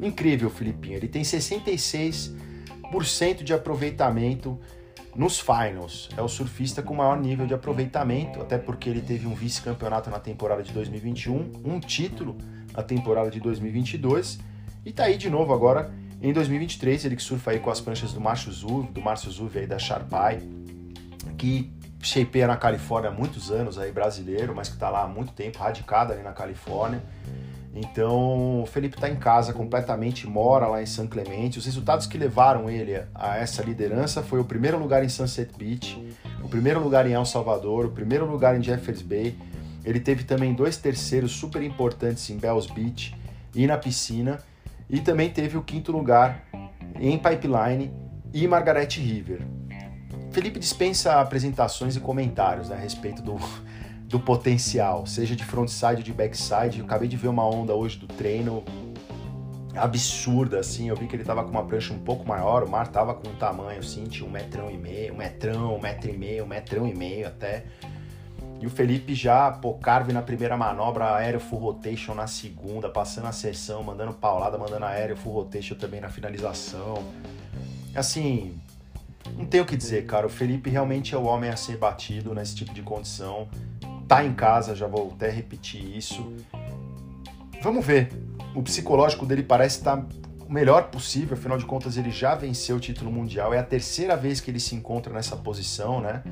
[0.00, 0.96] Incrível, Filipinho.
[0.96, 4.60] Ele tem 66% de aproveitamento
[5.14, 6.08] nos finals.
[6.16, 10.18] É o surfista com maior nível de aproveitamento, até porque ele teve um vice-campeonato na
[10.18, 12.36] temporada de 2021, um título
[12.72, 14.38] na temporada de 2022
[14.84, 18.12] e tá aí de novo agora em 2023, ele que surfa aí com as pranchas
[18.12, 20.40] do Márcio Zuv, do Márcio Zuv aí da Sharpai,
[21.36, 21.72] que
[22.02, 25.58] shapeia na Califórnia há muitos anos aí, brasileiro, mas que tá lá há muito tempo,
[25.58, 27.02] radicado ali na Califórnia.
[27.74, 31.58] Então, o Felipe está em casa completamente, mora lá em San Clemente.
[31.58, 36.00] Os resultados que levaram ele a essa liderança foi o primeiro lugar em Sunset Beach,
[36.42, 39.36] o primeiro lugar em El Salvador, o primeiro lugar em Jeffers Bay,
[39.84, 43.14] ele teve também dois terceiros super importantes em Bells Beach
[43.54, 44.40] e na piscina,
[44.88, 46.42] e também teve o quinto lugar
[47.00, 47.92] em Pipeline
[48.32, 49.42] e Margaret River.
[50.30, 53.36] Felipe dispensa apresentações e comentários né, a respeito do,
[54.04, 56.78] do potencial, seja de frontside ou de backside.
[56.78, 58.64] Eu acabei de ver uma onda hoje do treino
[59.76, 60.88] absurda, assim.
[60.88, 63.28] Eu vi que ele tava com uma prancha um pouco maior, o mar tava com
[63.28, 66.46] um tamanho, assim, tinha um metrão e meio, um metrão, um metro e meio, um
[66.46, 67.64] metrão e meio até.
[68.60, 73.26] E o Felipe já, pô, carve na primeira manobra, aéreo full rotation na segunda, passando
[73.26, 77.04] a sessão, mandando paulada, mandando aéreo full rotation também na finalização.
[77.94, 78.58] Assim,
[79.36, 80.26] não tenho o que dizer, cara.
[80.26, 83.48] O Felipe realmente é o homem a ser batido nesse tipo de condição.
[84.08, 86.32] Tá em casa, já vou até repetir isso.
[87.62, 88.10] Vamos ver.
[88.54, 90.06] O psicológico dele parece estar
[90.46, 93.54] o melhor possível, afinal de contas ele já venceu o título mundial.
[93.54, 96.22] É a terceira vez que ele se encontra nessa posição, né?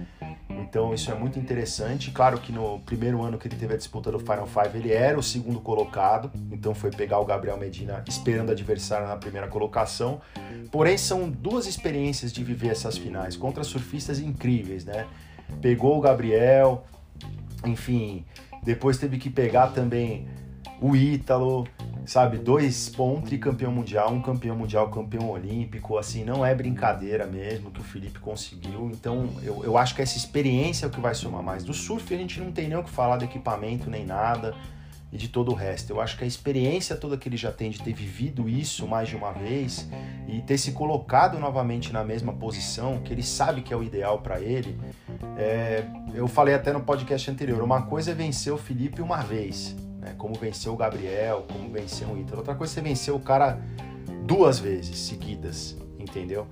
[0.51, 2.11] Então isso é muito interessante.
[2.11, 5.19] Claro que no primeiro ano que ele teve a disputa do Final Five, ele era
[5.19, 10.21] o segundo colocado, então foi pegar o Gabriel Medina esperando o adversário na primeira colocação.
[10.71, 15.07] Porém, são duas experiências de viver essas finais contra surfistas incríveis, né?
[15.61, 16.85] Pegou o Gabriel,
[17.65, 18.25] enfim,
[18.63, 20.27] depois teve que pegar também
[20.81, 21.67] o Ítalo,
[22.05, 22.39] sabe?
[22.39, 27.71] Dois, bom, um tricampeão mundial, um campeão mundial, campeão olímpico, assim, não é brincadeira mesmo
[27.71, 28.91] que o Felipe conseguiu.
[28.93, 31.63] Então, eu, eu acho que essa experiência é o que vai somar mais.
[31.63, 34.55] Do surf a gente não tem nem o que falar do equipamento nem nada
[35.13, 35.91] e de todo o resto.
[35.91, 39.09] Eu acho que a experiência toda que ele já tem de ter vivido isso mais
[39.09, 39.87] de uma vez
[40.27, 44.21] e ter se colocado novamente na mesma posição, que ele sabe que é o ideal
[44.21, 44.79] para ele.
[45.37, 49.77] É, eu falei até no podcast anterior, uma coisa é vencer o Felipe uma vez,
[50.01, 50.15] né?
[50.17, 52.39] Como venceu o Gabriel, como venceu o Ítalo.
[52.39, 53.61] Outra coisa é vencer o cara
[54.25, 56.47] duas vezes seguidas, entendeu?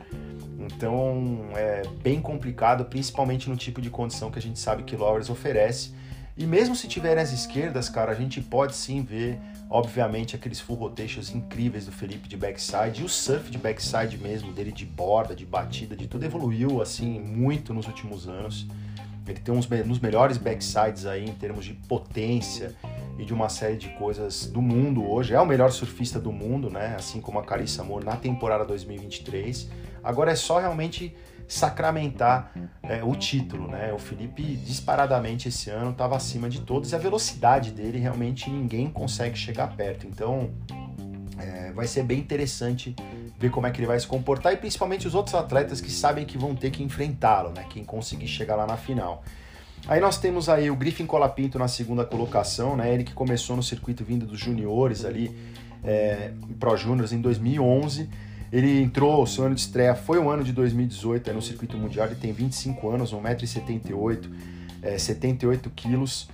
[0.58, 5.30] Então é bem complicado, principalmente no tipo de condição que a gente sabe que Lowers
[5.30, 5.98] oferece.
[6.40, 10.74] E mesmo se tiverem as esquerdas, cara, a gente pode sim ver, obviamente, aqueles full
[10.76, 15.36] rotations incríveis do Felipe de backside e o surf de backside mesmo, dele de borda,
[15.36, 18.66] de batida, de tudo evoluiu assim muito nos últimos anos.
[19.28, 22.74] Ele tem uns nos melhores backsides aí em termos de potência
[23.18, 25.34] e de uma série de coisas do mundo hoje.
[25.34, 26.94] É o melhor surfista do mundo, né?
[26.96, 29.68] Assim como a Carissa Moore na temporada 2023.
[30.02, 31.14] Agora é só realmente
[31.50, 33.92] sacramentar é, o título, né?
[33.92, 38.88] O Felipe disparadamente esse ano estava acima de todos e a velocidade dele realmente ninguém
[38.88, 40.06] consegue chegar perto.
[40.06, 40.50] Então
[41.36, 42.94] é, vai ser bem interessante
[43.36, 46.24] ver como é que ele vai se comportar e principalmente os outros atletas que sabem
[46.24, 47.66] que vão ter que enfrentá-lo, né?
[47.68, 49.24] Quem conseguir chegar lá na final.
[49.88, 52.94] Aí nós temos aí o Griffin Colapinto na segunda colocação, né?
[52.94, 55.36] Ele que começou no circuito vindo dos juniores ali,
[55.82, 58.08] é, Pro Juniors em 2011.
[58.52, 62.06] Ele entrou, seu ano de estreia foi o ano de 2018 é no circuito mundial,
[62.06, 64.28] ele tem 25 anos, 1,78m,
[64.82, 66.28] é, 78 quilos.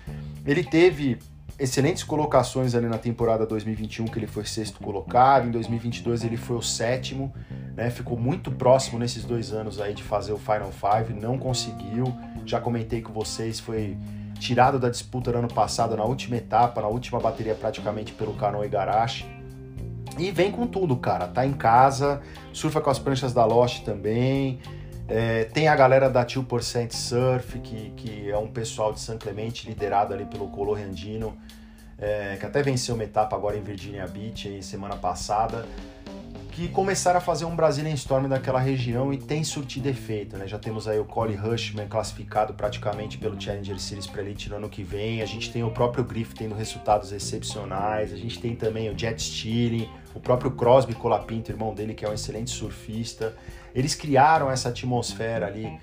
[0.47, 1.19] Ele teve
[1.59, 6.57] excelentes colocações ali na temporada 2021, que ele foi sexto colocado, em 2022 ele foi
[6.57, 7.33] o sétimo,
[7.75, 7.91] né?
[7.91, 12.15] Ficou muito próximo nesses dois anos aí de fazer o Final Five, não conseguiu.
[12.45, 13.97] Já comentei com vocês, foi
[14.39, 18.65] tirado da disputa no ano passado, na última etapa, na última bateria praticamente pelo Kano
[18.65, 19.36] Igarashi.
[20.19, 21.27] E vem com tudo, cara.
[21.27, 22.21] Tá em casa,
[22.53, 24.59] surfa com as pranchas da Lost também.
[25.09, 29.69] É, tem a galera da 2% Surf, que, que é um pessoal de San Clemente,
[29.69, 31.37] liderado ali pelo Color Andino,
[31.99, 35.65] é, que até venceu uma etapa agora em Virginia Beach, aí, semana passada,
[36.51, 40.49] que começaram a fazer um Brazilian Storm daquela região e tem surtido efeito, né?
[40.49, 44.69] Já temos aí o Collie Rushman classificado praticamente pelo Challenger Series para Elite no ano
[44.69, 48.91] que vem, a gente tem o próprio Griff tendo resultados excepcionais, a gente tem também
[48.91, 53.37] o Jet Stealing, o próprio Crosby Colapinto, irmão dele, que é um excelente surfista.
[53.75, 55.79] Eles criaram essa atmosfera ali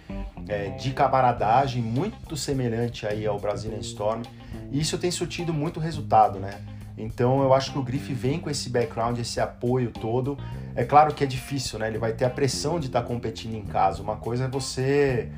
[0.48, 4.24] é, de camaradagem muito semelhante aí ao Brazilian Storm
[4.72, 6.60] e isso tem surtido muito resultado, né?
[6.98, 10.36] Então eu acho que o Griff vem com esse background, esse apoio todo.
[10.76, 11.88] É claro que é difícil, né?
[11.88, 14.02] Ele vai ter a pressão de estar tá competindo em casa.
[14.02, 15.30] Uma coisa é você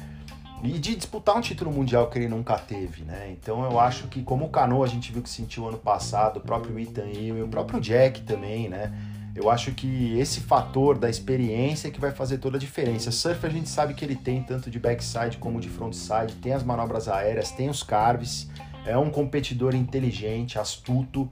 [0.64, 3.30] e de disputar um título mundial que ele nunca teve, né?
[3.32, 6.42] Então eu acho que como o Cano a gente viu que sentiu ano passado, o
[6.42, 8.92] próprio Ethan e o próprio Jack também, né?
[9.36, 13.12] Eu acho que esse fator da experiência é que vai fazer toda a diferença.
[13.12, 16.64] Surf a gente sabe que ele tem tanto de backside como de frontside, tem as
[16.64, 18.50] manobras aéreas, tem os carves,
[18.86, 21.30] é um competidor inteligente, astuto,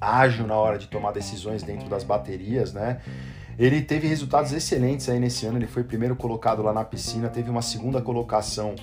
[0.00, 3.00] ágil na hora de tomar decisões dentro das baterias, né?
[3.58, 7.50] Ele teve resultados excelentes aí nesse ano, ele foi primeiro colocado lá na piscina, teve
[7.50, 8.76] uma segunda colocação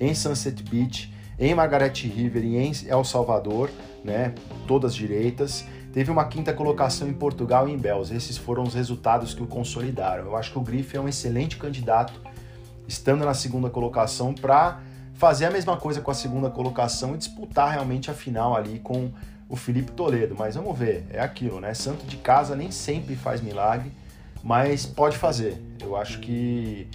[0.00, 3.70] em Sunset Beach, em Margaret River e em El Salvador,
[4.02, 4.34] né?
[4.66, 5.66] Todas direitas.
[5.92, 8.14] Teve uma quinta colocação em Portugal e em Bells.
[8.14, 10.24] Esses foram os resultados que o consolidaram.
[10.24, 12.18] Eu acho que o Griff é um excelente candidato,
[12.88, 14.80] estando na segunda colocação, para
[15.12, 19.10] fazer a mesma coisa com a segunda colocação e disputar realmente a final ali com
[19.46, 20.34] o Felipe Toledo.
[20.38, 21.74] Mas vamos ver, é aquilo, né?
[21.74, 23.92] Santo de casa nem sempre faz milagre
[24.42, 25.60] mas pode fazer.
[25.80, 26.88] Eu acho que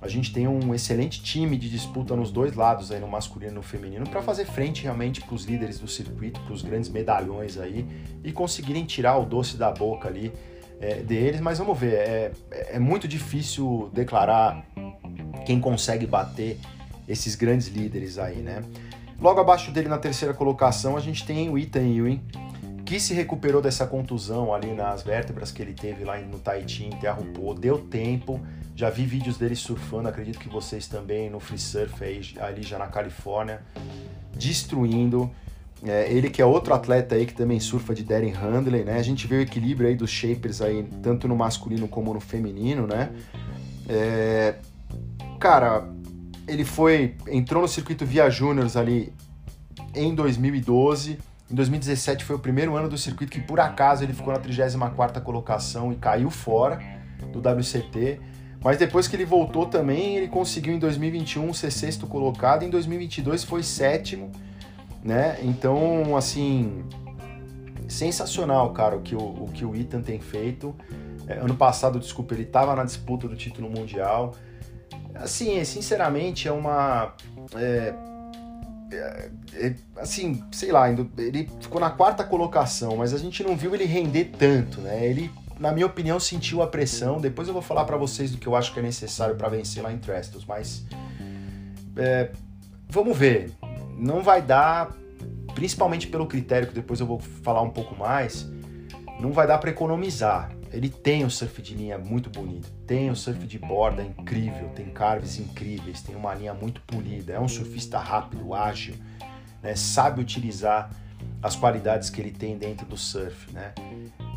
[0.00, 3.54] a gente tem um excelente time de disputa nos dois lados, aí no masculino e
[3.54, 7.58] no feminino, para fazer frente realmente para os líderes do circuito, para os grandes medalhões
[7.58, 7.86] aí
[8.22, 10.32] e conseguirem tirar o doce da boca ali
[10.80, 11.40] é, deles.
[11.40, 14.64] Mas vamos ver, é, é muito difícil declarar
[15.44, 16.58] quem consegue bater
[17.08, 18.62] esses grandes líderes aí, né?
[19.20, 22.22] Logo abaixo dele na terceira colocação a gente tem o Ethan Ewing,
[22.86, 27.54] que se recuperou dessa contusão ali nas vértebras que ele teve lá no Tahiti, em
[27.58, 28.40] deu tempo,
[28.76, 32.78] já vi vídeos dele surfando, acredito que vocês também, no free surf aí, ali já
[32.78, 33.60] na Califórnia,
[34.32, 35.28] destruindo.
[35.84, 38.98] É, ele que é outro atleta aí que também surfa de Darren Handley, né?
[38.98, 42.86] A gente vê o equilíbrio aí dos shapers aí, tanto no masculino como no feminino,
[42.86, 43.10] né?
[43.88, 44.54] É,
[45.40, 45.88] cara,
[46.46, 49.12] ele foi, entrou no circuito Via Juniors ali
[49.92, 51.18] em 2012,
[51.50, 55.20] em 2017 foi o primeiro ano do circuito que por acaso ele ficou na 34ª
[55.20, 56.80] colocação e caiu fora
[57.32, 58.20] do WCT.
[58.62, 63.44] Mas depois que ele voltou também, ele conseguiu em 2021 ser sexto colocado, em 2022
[63.44, 64.32] foi sétimo,
[65.04, 65.38] né?
[65.40, 66.82] Então, assim,
[67.88, 70.74] sensacional, cara, o que o, o, que o Ethan tem feito.
[71.28, 74.34] É, ano passado, desculpa, ele estava na disputa do título mundial.
[75.14, 77.14] Assim, sinceramente, é uma...
[77.54, 77.94] É,
[79.96, 84.32] assim, sei lá, ele ficou na quarta colocação, mas a gente não viu ele render
[84.38, 85.06] tanto, né?
[85.06, 87.20] Ele, na minha opinião, sentiu a pressão.
[87.20, 89.82] Depois eu vou falar para vocês do que eu acho que é necessário para vencer
[89.82, 90.84] lá em Trestles, mas
[91.96, 92.30] é,
[92.88, 93.50] vamos ver.
[93.98, 94.94] Não vai dar,
[95.54, 98.46] principalmente pelo critério que depois eu vou falar um pouco mais,
[99.20, 100.55] não vai dar para economizar.
[100.72, 104.86] Ele tem o surf de linha muito bonito, tem o surf de borda incrível, tem
[104.86, 108.94] carves incríveis, tem uma linha muito polida, é um surfista rápido, ágil,
[109.62, 109.74] né?
[109.74, 110.90] sabe utilizar
[111.42, 113.72] as qualidades que ele tem dentro do surf, né?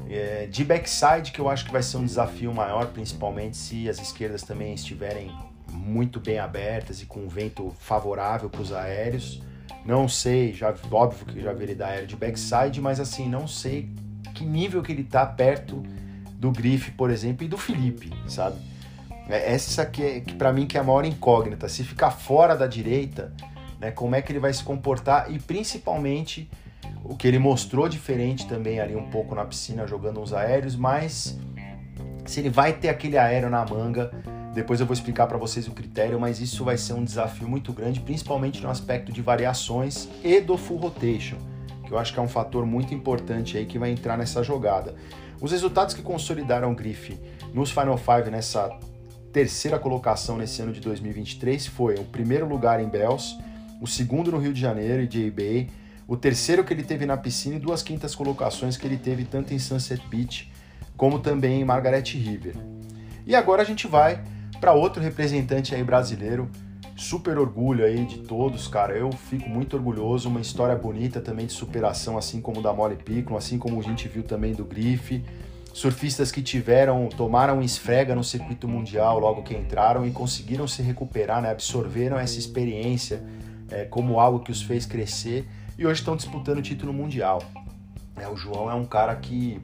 [0.09, 3.99] É, de backside que eu acho que vai ser um desafio maior, principalmente se as
[3.99, 5.31] esquerdas também estiverem
[5.71, 9.41] muito bem abertas e com vento favorável para os aéreos.
[9.85, 13.47] Não sei, já óbvio que já vi ele da aéreo de backside, mas assim não
[13.47, 13.89] sei
[14.33, 15.83] que nível que ele está perto
[16.39, 18.56] do Grife, por exemplo, e do Felipe, sabe?
[19.28, 21.67] É essa que, é, que para mim que é a maior incógnita.
[21.67, 23.34] Se ficar fora da direita,
[23.80, 26.49] né, como é que ele vai se comportar e principalmente
[27.04, 31.38] o que ele mostrou diferente também ali um pouco na piscina jogando uns aéreos, mas
[32.25, 34.10] se ele vai ter aquele aéreo na manga,
[34.54, 37.73] depois eu vou explicar para vocês o critério, mas isso vai ser um desafio muito
[37.73, 41.38] grande, principalmente no aspecto de variações e do full rotation,
[41.86, 44.95] que eu acho que é um fator muito importante aí que vai entrar nessa jogada.
[45.41, 47.17] Os resultados que consolidaram o Griff
[47.54, 48.69] nos Final Five nessa
[49.32, 53.38] terceira colocação nesse ano de 2023 foi o primeiro lugar em Bells,
[53.82, 55.69] o segundo no Rio de Janeiro e J-Bay,
[56.08, 59.54] o terceiro que ele teve na piscina e duas quintas colocações que ele teve tanto
[59.54, 60.52] em Sunset Beach
[60.97, 62.56] como também em Margaret River.
[63.25, 64.21] E agora a gente vai
[64.60, 66.49] para outro representante aí brasileiro,
[66.99, 68.95] super orgulho aí de todos, cara.
[68.95, 73.38] Eu fico muito orgulhoso, uma história bonita também de superação, assim como da Molly Piccolo,
[73.38, 75.23] assim como a gente viu também do Grife.
[75.73, 81.41] Surfistas que tiveram, tomaram esfrega no circuito mundial logo que entraram e conseguiram se recuperar,
[81.41, 81.51] né?
[81.51, 83.24] absorveram essa experiência
[83.69, 85.47] é, como algo que os fez crescer
[85.78, 87.41] e hoje estão disputando o título mundial.
[88.17, 89.61] É, o João é um cara que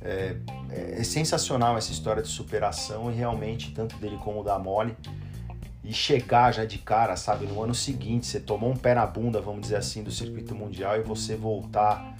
[0.00, 0.36] é,
[0.70, 4.96] é, é sensacional essa história de superação e realmente, tanto dele como da Molly,
[5.84, 9.40] e chegar já de cara, sabe, no ano seguinte, você tomou um pé na bunda,
[9.40, 12.16] vamos dizer assim, do circuito mundial e você voltar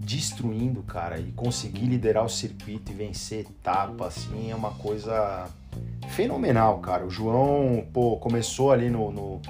[0.00, 5.48] destruindo, cara, e conseguir liderar o circuito e vencer etapa, assim, é uma coisa
[6.10, 7.04] fenomenal, cara.
[7.04, 9.40] O João, pô, começou ali no, no,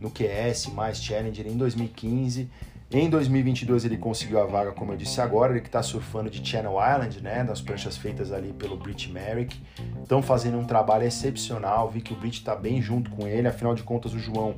[0.00, 2.50] no QS mais Challenger em 2015,
[2.90, 6.46] Em 2022 ele conseguiu a vaga, como eu disse agora, ele que está surfando de
[6.46, 9.60] Channel Island, né, das pranchas feitas ali pelo Brit Merrick.
[10.02, 13.74] Estão fazendo um trabalho excepcional, vi que o Brit está bem junto com ele, afinal
[13.74, 14.54] de contas o João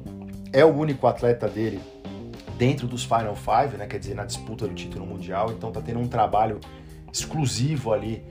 [0.52, 1.80] é o único atleta dele
[2.58, 6.00] dentro dos Final Five, né, quer dizer, na disputa do título mundial, então está tendo
[6.00, 6.60] um trabalho
[7.12, 8.22] exclusivo ali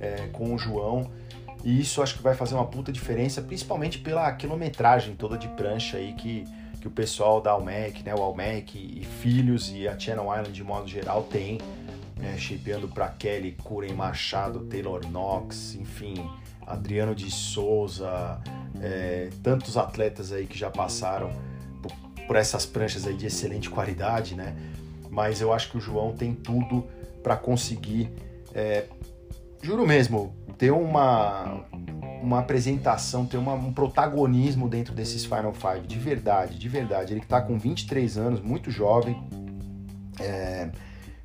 [0.00, 1.10] é, com o João.
[1.64, 5.96] E isso acho que vai fazer uma puta diferença, principalmente pela quilometragem toda de prancha
[5.96, 6.44] aí que
[6.82, 10.64] que o pessoal da Almec, né, o Almec e filhos e a Channel Island de
[10.64, 11.58] modo geral tem,
[12.18, 12.36] né,
[12.92, 16.28] para Kelly, Curen Machado, Taylor Knox, enfim,
[16.66, 18.40] Adriano de Souza,
[18.80, 21.30] é, tantos atletas aí que já passaram
[21.80, 21.92] por,
[22.26, 24.56] por essas pranchas aí de excelente qualidade, né?
[25.08, 26.84] Mas eu acho que o João tem tudo
[27.22, 28.10] para conseguir,
[28.52, 28.86] é,
[29.62, 31.64] juro mesmo, ter uma
[32.22, 37.12] uma apresentação, ter uma, um protagonismo dentro desses Final Five, de verdade, de verdade.
[37.12, 39.20] Ele que tá com 23 anos, muito jovem,
[40.20, 40.70] é,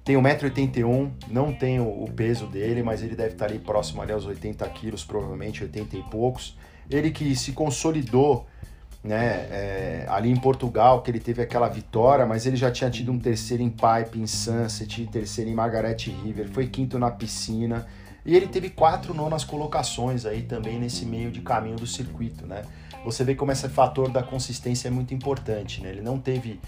[0.03, 4.11] tem 1,81m, não tem o, o, peso dele, mas ele deve estar ali próximo ali
[4.11, 6.57] aos 80 quilos, provavelmente 80 e poucos.
[6.89, 8.47] Ele que se consolidou
[9.03, 13.11] né, é, ali em Portugal, que ele teve aquela vitória, mas ele já tinha tido
[13.11, 17.85] um terceiro em Pipe, em Sunset, terceiro em Margaret River, foi quinto na piscina,
[18.27, 22.61] e ele teve quatro nonas colocações aí também nesse meio de caminho do circuito, né?
[23.05, 25.89] Você vê como esse fator da consistência é muito importante, né?
[25.89, 26.59] Ele não teve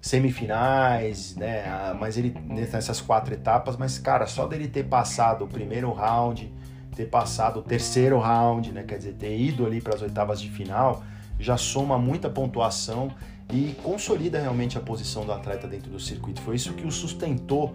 [0.00, 1.94] semifinais, né?
[2.00, 6.52] Mas ele nessas quatro etapas, mas cara, só dele ter passado o primeiro round,
[6.96, 8.82] ter passado o terceiro round, né?
[8.82, 11.04] Quer dizer, ter ido ali para as oitavas de final,
[11.38, 13.12] já soma muita pontuação
[13.52, 16.40] e consolida realmente a posição do atleta dentro do circuito.
[16.40, 17.72] Foi isso que o sustentou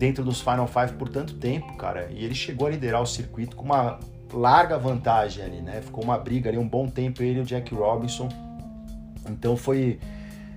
[0.00, 2.08] dentro dos Final Five por tanto tempo, cara.
[2.10, 4.00] E ele chegou a liderar o circuito com uma
[4.32, 5.82] larga vantagem ali, né?
[5.82, 8.30] Ficou uma briga ali um bom tempo ele e o Jack Robinson.
[9.28, 10.00] Então foi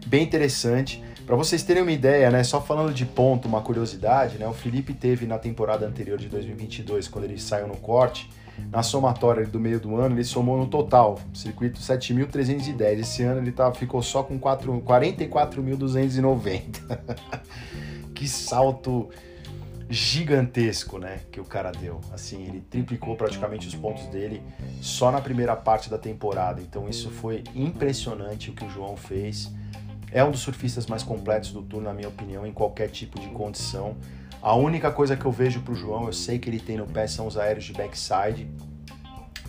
[0.07, 1.03] bem interessante.
[1.25, 4.93] Para vocês terem uma ideia, né, só falando de ponto, uma curiosidade, né, o Felipe
[4.93, 8.29] teve na temporada anterior de 2022, quando ele saiu no corte,
[8.69, 12.99] na somatória do meio do ano, ele somou no total, circuito 7.310.
[12.99, 16.61] Esse ano ele tá, ficou só com 44.290.
[18.13, 19.09] que salto
[19.89, 22.01] gigantesco, né, que o cara deu.
[22.11, 24.41] Assim, ele triplicou praticamente os pontos dele
[24.81, 26.61] só na primeira parte da temporada.
[26.61, 29.51] Então isso foi impressionante o que o João fez.
[30.11, 33.27] É um dos surfistas mais completos do tour, na minha opinião, em qualquer tipo de
[33.29, 33.97] condição.
[34.41, 37.07] A única coisa que eu vejo pro João, eu sei que ele tem no pé
[37.07, 38.47] são os aéreos de backside.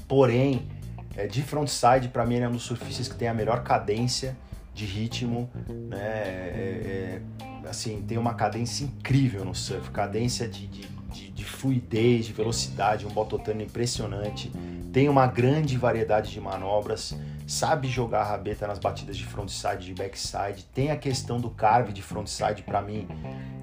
[0.07, 0.69] Porém,
[1.17, 4.37] é, de frontside, para mim, ele é um dos surfistas que tem a melhor cadência
[4.75, 5.49] de ritmo,
[5.89, 5.99] né?
[5.99, 7.21] É,
[7.65, 12.33] é, assim, tem uma cadência incrível no surf, cadência de, de, de, de fluidez, de
[12.33, 14.51] velocidade, um bototano impressionante,
[14.93, 17.17] tem uma grande variedade de manobras,
[17.47, 21.51] sabe jogar a rabeta nas batidas de frontside e de backside, tem a questão do
[21.51, 23.07] carve de frontside para mim,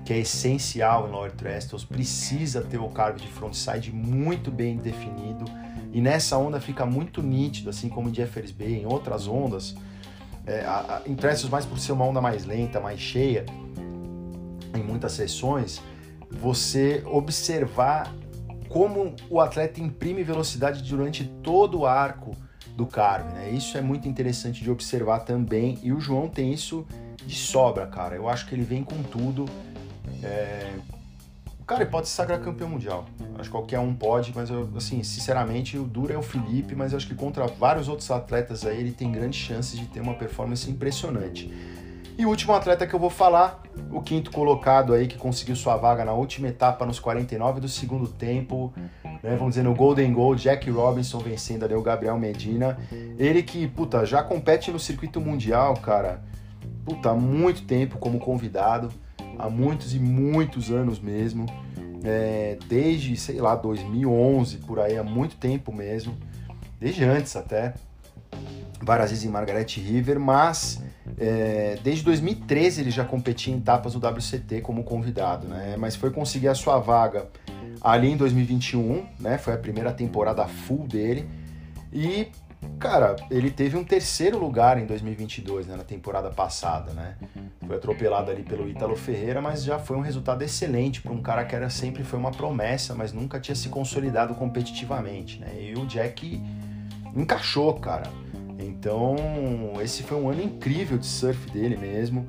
[0.04, 5.46] que é essencial em Lower Trestles, precisa ter o carve de frontside muito bem definido,
[5.94, 9.76] e nessa onda fica muito nítido, assim como em Jeffers Bay, em outras ondas,
[10.46, 13.46] é, a, a, em Trestles mais por ser uma onda mais lenta, mais cheia,
[14.76, 15.82] em muitas sessões,
[16.30, 18.14] você observar
[18.70, 22.36] como o atleta imprime velocidade durante todo o arco
[22.76, 23.50] do carve, né?
[23.50, 26.86] Isso é muito interessante de observar também e o João tem isso
[27.26, 28.16] de sobra, cara.
[28.16, 29.46] Eu acho que ele vem com tudo.
[30.24, 30.74] É...
[31.72, 33.06] Cara pode se sagrar campeão mundial.
[33.36, 36.94] Acho que qualquer um pode, mas eu, assim, sinceramente, o duro é o Felipe, mas
[36.94, 40.70] acho que contra vários outros atletas aí ele tem grandes chances de ter uma performance
[40.70, 41.52] impressionante.
[42.18, 45.78] E o último atleta que eu vou falar, o quinto colocado aí que conseguiu sua
[45.78, 48.74] vaga na última etapa nos 49 do segundo tempo,
[49.24, 52.78] né, vamos dizer no Golden Goal, Jack Robinson vencendo ali o Gabriel Medina.
[53.18, 56.22] Ele que, puta, já compete no circuito mundial, cara,
[56.86, 58.92] puta, há muito tempo como convidado,
[59.42, 61.46] há muitos e muitos anos mesmo.
[62.04, 66.18] É, desde, sei lá, 2011, por aí, há muito tempo mesmo,
[66.80, 67.76] desde antes até,
[68.82, 70.82] várias vezes em Margaret River, mas
[71.18, 75.76] é, desde 2013 ele já competia em etapas do WCT como convidado, né?
[75.78, 77.28] Mas foi conseguir a sua vaga
[77.82, 79.38] ali em 2021, né?
[79.38, 81.30] Foi a primeira temporada full dele.
[81.94, 82.30] E,
[82.80, 85.76] cara, ele teve um terceiro lugar em 2022, né?
[85.76, 87.16] Na temporada passada, né?
[87.66, 91.46] Foi atropelado ali pelo Ítalo Ferreira, mas já foi um resultado excelente para um cara
[91.46, 95.54] que era sempre foi uma promessa, mas nunca tinha se consolidado competitivamente, né?
[95.60, 96.42] E o Jack
[97.16, 98.10] encaixou, cara
[98.62, 99.16] então,
[99.82, 102.28] esse foi um ano incrível de surf dele mesmo.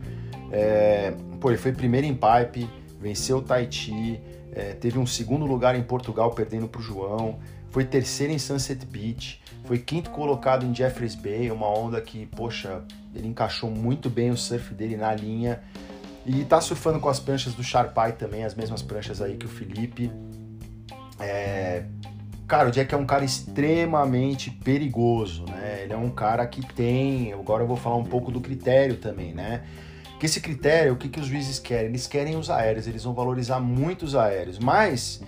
[0.51, 2.69] É, pô, ele foi primeiro em pipe,
[3.01, 4.21] venceu o Tahiti,
[4.53, 7.39] é, teve um segundo lugar em Portugal perdendo para o João,
[7.73, 12.83] foi terceiro em Sunset Beach, foi quinto colocado em Jeffreys Bay, uma onda que, poxa,
[13.15, 15.63] ele encaixou muito bem o surf dele na linha.
[16.27, 19.49] E tá surfando com as pranchas do Sharpai também, as mesmas pranchas aí que o
[19.49, 20.13] Felipe.
[21.19, 21.85] É...
[22.47, 25.81] Cara, o Jack é um cara extremamente perigoso, né?
[25.85, 27.33] Ele é um cara que tem.
[27.33, 29.63] Agora eu vou falar um pouco do critério também, né?
[30.21, 31.87] Que esse critério, o que, que os juízes querem?
[31.87, 35.23] Eles querem os aéreos, eles vão valorizar muito os aéreos, mas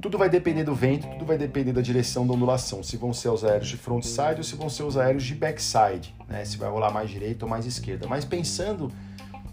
[0.00, 2.82] tudo vai depender do vento, tudo vai depender da direção da ondulação.
[2.82, 6.14] Se vão ser os aéreos de frontside ou se vão ser os aéreos de backside,
[6.28, 6.44] né?
[6.44, 8.06] Se vai rolar mais direita ou mais esquerda.
[8.08, 8.90] Mas pensando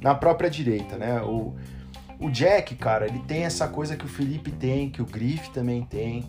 [0.02, 1.22] na própria direita, né?
[1.22, 1.56] O,
[2.20, 5.84] o Jack, cara, ele tem essa coisa que o Felipe tem, que o Griff também
[5.84, 6.26] tem,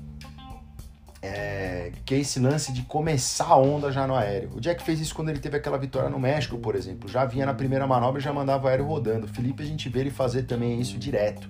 [1.22, 4.50] é, que é esse lance de começar a onda já no aéreo.
[4.54, 7.08] O Jack fez isso quando ele teve aquela vitória no México, por exemplo.
[7.08, 9.26] Já vinha na primeira manobra e já mandava o aéreo rodando.
[9.26, 11.48] O Felipe, a gente vê ele fazer também isso direto.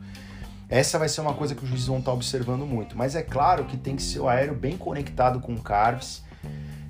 [0.69, 2.97] Essa vai ser uma coisa que os juízes vão estar observando muito.
[2.97, 6.23] Mas é claro que tem que ser o aéreo bem conectado com o carves.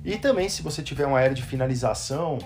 [0.03, 2.39] E também, se você tiver um aéreo de finalização,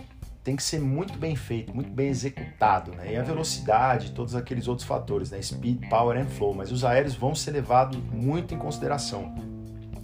[0.43, 3.13] tem que ser muito bem feito, muito bem executado, né?
[3.13, 5.41] E a velocidade, todos aqueles outros fatores, né?
[5.41, 6.53] Speed, power and flow.
[6.53, 9.33] Mas os aéreos vão ser levados muito em consideração.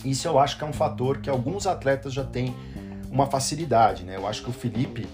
[0.04, 2.56] Isso eu acho que é um fator que alguns atletas já têm
[3.12, 4.16] uma facilidade, né?
[4.16, 5.08] Eu acho que o Felipe,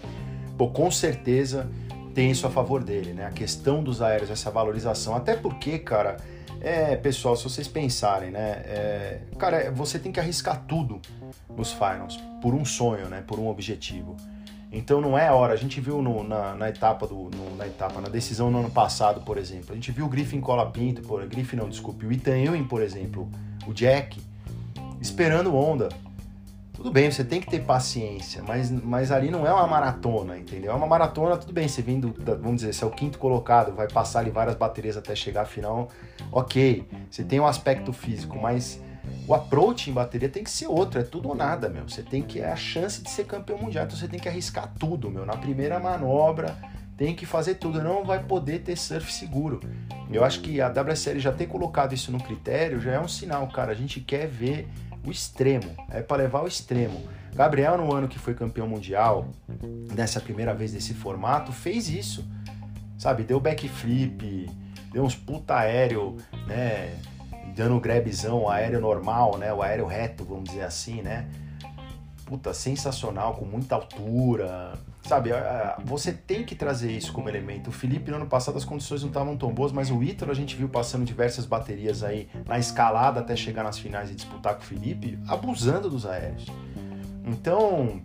[0.57, 1.70] pô, com certeza
[2.16, 3.26] tem isso a favor dele, né?
[3.26, 5.13] A questão dos aéreos, essa valorização.
[5.16, 6.16] Até porque, cara,
[6.61, 8.63] é, pessoal, se vocês pensarem, né?
[8.66, 11.01] É, cara, você tem que arriscar tudo
[11.55, 13.22] nos finals por um sonho, né?
[13.28, 14.16] Por um objetivo.
[14.72, 15.53] Então não é hora.
[15.53, 18.72] A gente viu no, na, na, etapa do, no, na etapa, na decisão no ano
[18.72, 19.72] passado, por exemplo.
[19.72, 22.82] A gente viu o Griffin Cola Pinto, por, Griffin não, desculpe, o Ethan Ewing, por
[22.82, 23.30] exemplo,
[23.68, 24.22] o Jack
[25.01, 25.89] esperando onda.
[26.76, 30.71] Tudo bem, você tem que ter paciência, mas, mas ali não é uma maratona, entendeu?
[30.71, 33.73] É uma maratona, tudo bem, você vem do, vamos dizer, você é o quinto colocado,
[33.73, 35.89] vai passar ali várias baterias até chegar à final,
[36.32, 38.80] ok, você tem um aspecto físico, mas
[39.28, 41.88] o approach em bateria tem que ser outro, é tudo ou nada, meu.
[41.88, 44.71] Você tem que, é a chance de ser campeão mundial, então você tem que arriscar
[44.78, 45.26] tudo, meu.
[45.26, 46.55] Na primeira manobra,
[46.97, 49.59] tem que fazer tudo, não vai poder ter surf seguro.
[50.11, 53.47] Eu acho que a WSL já ter colocado isso no critério já é um sinal,
[53.47, 53.71] cara.
[53.71, 54.67] A gente quer ver
[55.06, 57.01] o extremo, é para levar o extremo.
[57.34, 59.28] Gabriel, no ano que foi campeão mundial,
[59.93, 62.26] nessa primeira vez desse formato, fez isso,
[62.97, 63.24] sabe?
[63.24, 64.49] Deu backflip,
[64.91, 66.97] deu uns puta aéreo, né?
[67.56, 69.53] Dando grabzão, aéreo normal, né?
[69.53, 71.28] O aéreo reto, vamos dizer assim, né?
[72.26, 74.74] Puta, sensacional, com muita altura,
[75.06, 75.30] Sabe,
[75.84, 77.70] você tem que trazer isso como elemento.
[77.70, 80.36] O Felipe, no ano passado, as condições não estavam tão boas, mas o Ítalo a
[80.36, 84.62] gente viu passando diversas baterias aí na escalada até chegar nas finais e disputar com
[84.62, 86.47] o Felipe, abusando dos aéreos.
[87.24, 88.01] Então,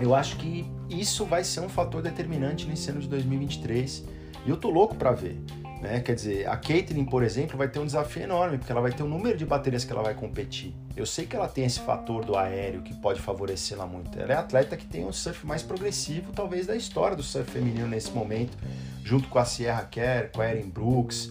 [0.00, 4.04] eu acho que isso vai ser um fator determinante nesse ano de 2023
[4.46, 5.42] e eu tô louco para ver.
[5.82, 5.98] Né?
[5.98, 9.02] Quer dizer, a Caitlyn, por exemplo, vai ter um desafio enorme, porque ela vai ter
[9.02, 10.72] um número de baterias que ela vai competir.
[10.96, 14.18] Eu sei que ela tem esse fator do aéreo que pode favorecê-la muito.
[14.18, 17.50] Ela é a atleta que tem um surf mais progressivo, talvez, da história do surf
[17.50, 18.56] feminino nesse momento,
[19.04, 21.30] junto com a Sierra Kerr, com a Erin Brooks,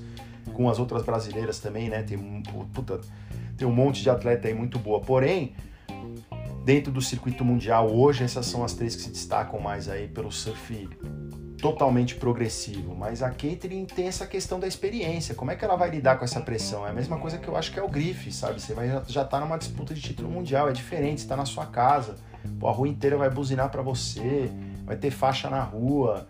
[0.54, 2.04] com as outras brasileiras também, né?
[2.04, 2.44] Tem,
[2.74, 3.02] puta,
[3.58, 5.02] tem um monte de atleta aí muito boa.
[5.02, 5.56] Porém,
[6.64, 10.32] dentro do circuito mundial, hoje essas são as três que se destacam mais aí pelo
[10.32, 10.88] surf
[11.62, 15.36] totalmente progressivo, mas a Catherine tem essa questão da experiência.
[15.36, 16.86] Como é que ela vai lidar com essa pressão?
[16.86, 18.62] É a mesma coisa que eu acho que é o Grife, sabe?
[18.62, 21.66] Você vai já tá numa disputa de título mundial, é diferente, você tá na sua
[21.66, 22.16] casa.
[22.60, 24.52] Pô, a rua inteira vai buzinar para você,
[24.86, 26.28] vai ter faixa na rua,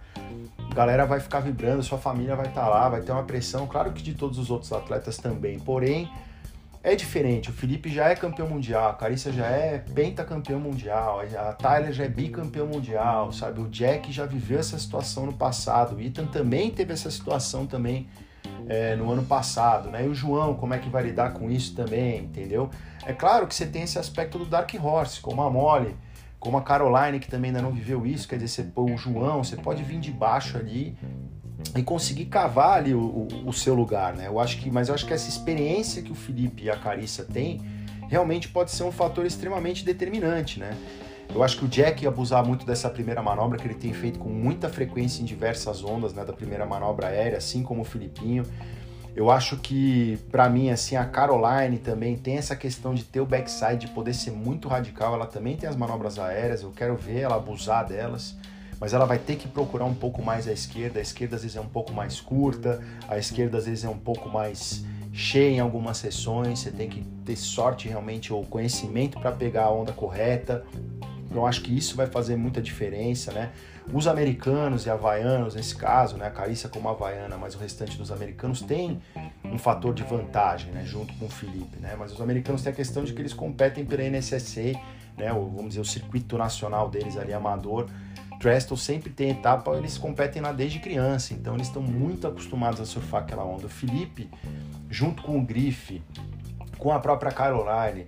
[0.73, 3.91] galera vai ficar vibrando, sua família vai estar tá lá, vai ter uma pressão, claro
[3.91, 5.59] que de todos os outros atletas também.
[5.59, 6.09] Porém,
[6.85, 7.49] é diferente.
[7.49, 12.03] O Felipe já é campeão mundial, a Carissa já é pentacampeão mundial, a Tyler já
[12.03, 13.59] é bicampeão mundial, sabe?
[13.59, 18.07] O Jack já viveu essa situação no passado, o Ethan também teve essa situação também
[18.69, 20.05] é, no ano passado, né?
[20.05, 22.69] E o João, como é que vai lidar com isso também, entendeu?
[23.03, 25.95] É claro que você tem esse aspecto do Dark Horse, como a Molly,
[26.39, 29.55] como a Caroline, que também ainda não viveu isso, quer dizer, você, o João, você
[29.55, 30.95] pode vir de baixo ali
[31.75, 34.27] e conseguir cavar ali o, o, o, seu lugar, né?
[34.27, 37.23] Eu acho que, mas eu acho que essa experiência que o Felipe e a Carissa
[37.23, 37.61] têm
[38.07, 40.77] realmente pode ser um fator extremamente determinante, né?
[41.33, 44.19] Eu acho que o Jack ia abusar muito dessa primeira manobra que ele tem feito
[44.19, 48.45] com muita frequência em diversas ondas, né, da primeira manobra aérea, assim como o Filipinho.
[49.15, 53.25] Eu acho que, para mim, assim, a Caroline também tem essa questão de ter o
[53.25, 55.13] backside, de poder ser muito radical.
[55.13, 58.35] Ela também tem as manobras aéreas, eu quero ver ela abusar delas
[58.79, 60.99] mas ela vai ter que procurar um pouco mais a esquerda.
[60.99, 63.97] A esquerda às vezes é um pouco mais curta, a esquerda às vezes é um
[63.97, 66.59] pouco mais cheia em algumas sessões.
[66.59, 70.65] Você tem que ter sorte realmente ou conhecimento para pegar a onda correta.
[71.29, 73.51] Então acho que isso vai fazer muita diferença, né?
[73.91, 78.11] Os americanos e havaianos, nesse caso, né, a Carissa como havaiana, mas o restante dos
[78.11, 78.99] americanos tem
[79.43, 81.95] um fator de vantagem, né, junto com o Felipe, né?
[81.99, 84.79] Mas os americanos têm a questão de que eles competem pela NSSA,
[85.17, 87.87] né, o, vamos dizer, o circuito nacional deles ali amador,
[88.45, 92.85] Trestle sempre tem etapa, eles competem lá desde criança, então eles estão muito acostumados a
[92.85, 93.65] surfar aquela onda.
[93.65, 94.29] O Felipe,
[94.87, 96.03] junto com o Grife,
[96.77, 98.05] com a própria Caroline,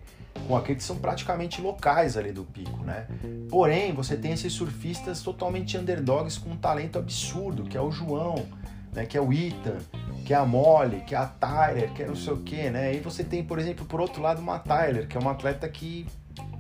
[0.48, 3.08] com aqueles que são praticamente locais ali do pico, né?
[3.50, 8.46] Porém, você tem esses surfistas totalmente underdogs com um talento absurdo, que é o João,
[8.94, 9.08] né?
[9.08, 9.80] Que é o Ethan,
[10.24, 12.94] que é a Molly, que é a Tyler, que é não sei o que, né?
[12.94, 16.06] E você tem, por exemplo, por outro lado, uma Tyler, que é uma atleta que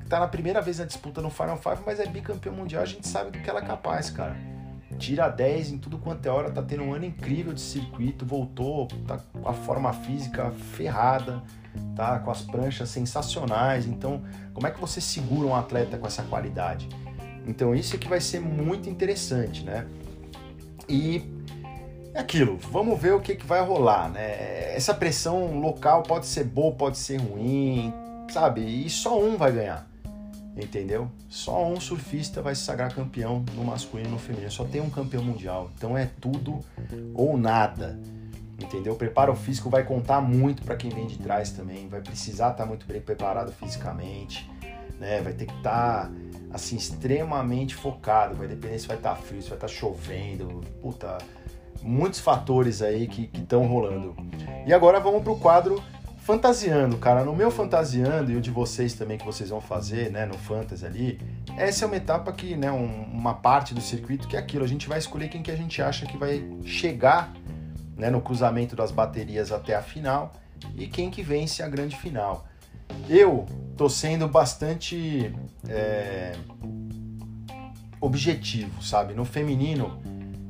[0.07, 3.07] tá na primeira vez na disputa no Final Five, mas é bicampeão mundial, a gente
[3.07, 4.35] sabe do que ela é capaz, cara.
[4.97, 8.87] Tira 10 em tudo quanto é hora, tá tendo um ano incrível de circuito, voltou,
[9.05, 11.43] tá com a forma física ferrada,
[11.95, 13.85] tá com as pranchas sensacionais.
[13.85, 16.89] Então, como é que você segura um atleta com essa qualidade?
[17.45, 19.85] Então, isso é que vai ser muito interessante, né?
[20.89, 21.31] E
[22.13, 24.73] é aquilo, vamos ver o que, que vai rolar, né?
[24.75, 27.93] Essa pressão local pode ser boa, pode ser ruim,
[28.31, 28.61] sabe?
[28.61, 29.86] E só um vai ganhar
[30.63, 31.09] entendeu?
[31.29, 34.51] Só um surfista vai se sagrar campeão no masculino e no feminino.
[34.51, 35.71] Só tem um campeão mundial.
[35.75, 36.59] Então é tudo
[37.13, 37.99] ou nada.
[38.59, 38.93] Entendeu?
[38.93, 41.87] O preparo físico vai contar muito para quem vem de trás também.
[41.87, 44.49] Vai precisar estar tá muito bem preparado fisicamente,
[44.99, 45.21] né?
[45.21, 46.11] Vai ter que estar tá,
[46.51, 48.33] assim extremamente focado.
[48.35, 50.61] Vai depender se vai estar tá frio, se vai estar chovendo.
[50.81, 51.19] Puta,
[51.83, 54.15] muitos fatores aí que estão rolando.
[54.65, 55.83] E agora vamos pro quadro
[56.27, 60.25] fantasiando, cara, no meu fantasiando e o de vocês também que vocês vão fazer, né,
[60.25, 61.21] no fantasy ali,
[61.55, 64.67] essa é uma etapa que, né, um, uma parte do circuito que é aquilo, a
[64.67, 67.31] gente vai escolher quem que a gente acha que vai chegar,
[67.95, 70.33] né, no cruzamento das baterias até a final
[70.75, 72.45] e quem que vence a grande final.
[73.07, 73.45] Eu
[73.77, 75.33] tô sendo bastante
[75.69, 76.33] é,
[78.01, 79.13] objetivo, sabe?
[79.13, 79.97] No feminino,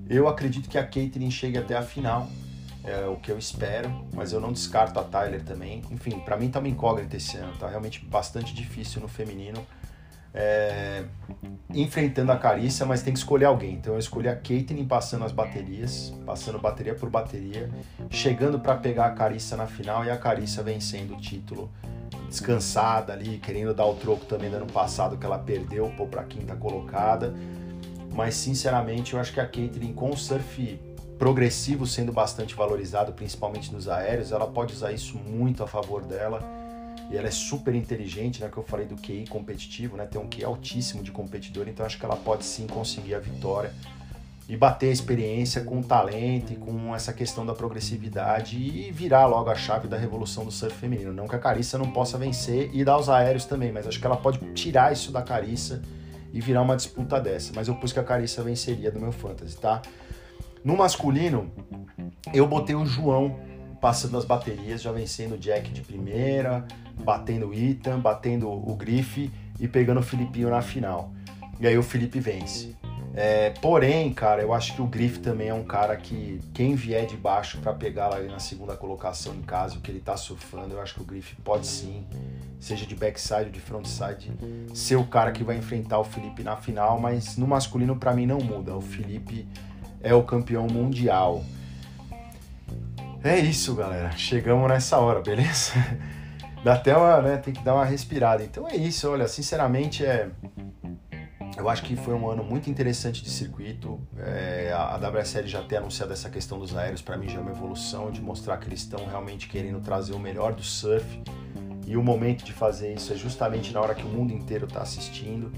[0.09, 2.27] eu acredito que a Caitlyn chegue até a final
[2.87, 5.81] é o que eu espero, mas eu não descarto a Tyler também.
[5.91, 9.65] Enfim, para mim tá uma incógnita esse ano, tá realmente bastante difícil no feminino.
[10.33, 11.03] É,
[11.73, 13.73] enfrentando a Carissa, mas tem que escolher alguém.
[13.73, 17.69] Então eu escolhi a Caitlyn passando as baterias, passando bateria por bateria,
[18.09, 21.69] chegando para pegar a Carissa na final e a Carissa vencendo o título,
[22.29, 26.23] descansada ali, querendo dar o troco também do ano passado que ela perdeu, pô, para
[26.23, 27.33] quinta colocada.
[28.13, 30.86] Mas sinceramente eu acho que a Caitlyn com o surf
[31.17, 36.41] progressivo sendo bastante valorizado, principalmente nos aéreos, ela pode usar isso muito a favor dela.
[37.09, 38.49] E ela é super inteligente, né?
[38.51, 40.05] Que eu falei do QI competitivo, né?
[40.05, 43.73] Tem um QI altíssimo de competidor, então acho que ela pode sim conseguir a vitória
[44.49, 49.25] e bater a experiência com o talento e com essa questão da progressividade e virar
[49.25, 51.11] logo a chave da revolução do surf feminino.
[51.11, 54.05] Não que a Carissa não possa vencer e dar os aéreos também, mas acho que
[54.05, 55.81] ela pode tirar isso da Carissa
[56.33, 57.51] e virar uma disputa dessa.
[57.53, 59.81] Mas eu pus que a Carissa venceria do meu fantasy, tá?
[60.63, 61.51] No masculino,
[62.33, 63.39] eu botei o João
[63.79, 66.65] passando as baterias, já vencendo o Jack de primeira,
[67.03, 71.11] batendo o Ethan, batendo o Grife e pegando o Filipinho na final.
[71.59, 72.75] E aí o Felipe vence.
[73.19, 77.07] É, porém, cara, eu acho que o Griff também é um cara que quem vier
[77.07, 80.75] de baixo para pegar lá na segunda colocação em casa, o que ele tá surfando,
[80.75, 82.05] eu acho que o Griff pode sim,
[82.59, 84.31] seja de backside ou de frontside,
[84.71, 88.27] ser o cara que vai enfrentar o Felipe na final, mas no masculino para mim
[88.27, 88.75] não muda.
[88.75, 89.47] O Felipe
[90.07, 91.43] é o campeão mundial.
[93.23, 94.11] É isso, galera.
[94.11, 95.73] Chegamos nessa hora, beleza?
[96.63, 98.43] Dá até uma, né, tem que dar uma respirada.
[98.43, 100.29] Então é isso, olha, sinceramente é
[101.57, 103.99] eu acho que foi um ano muito interessante de circuito.
[104.19, 107.49] É, a WSL já ter anunciado essa questão dos aéreos, para mim já é uma
[107.49, 111.19] evolução de mostrar que eles estão realmente querendo trazer o melhor do surf.
[111.87, 114.81] E o momento de fazer isso é justamente na hora que o mundo inteiro está
[114.81, 115.51] assistindo.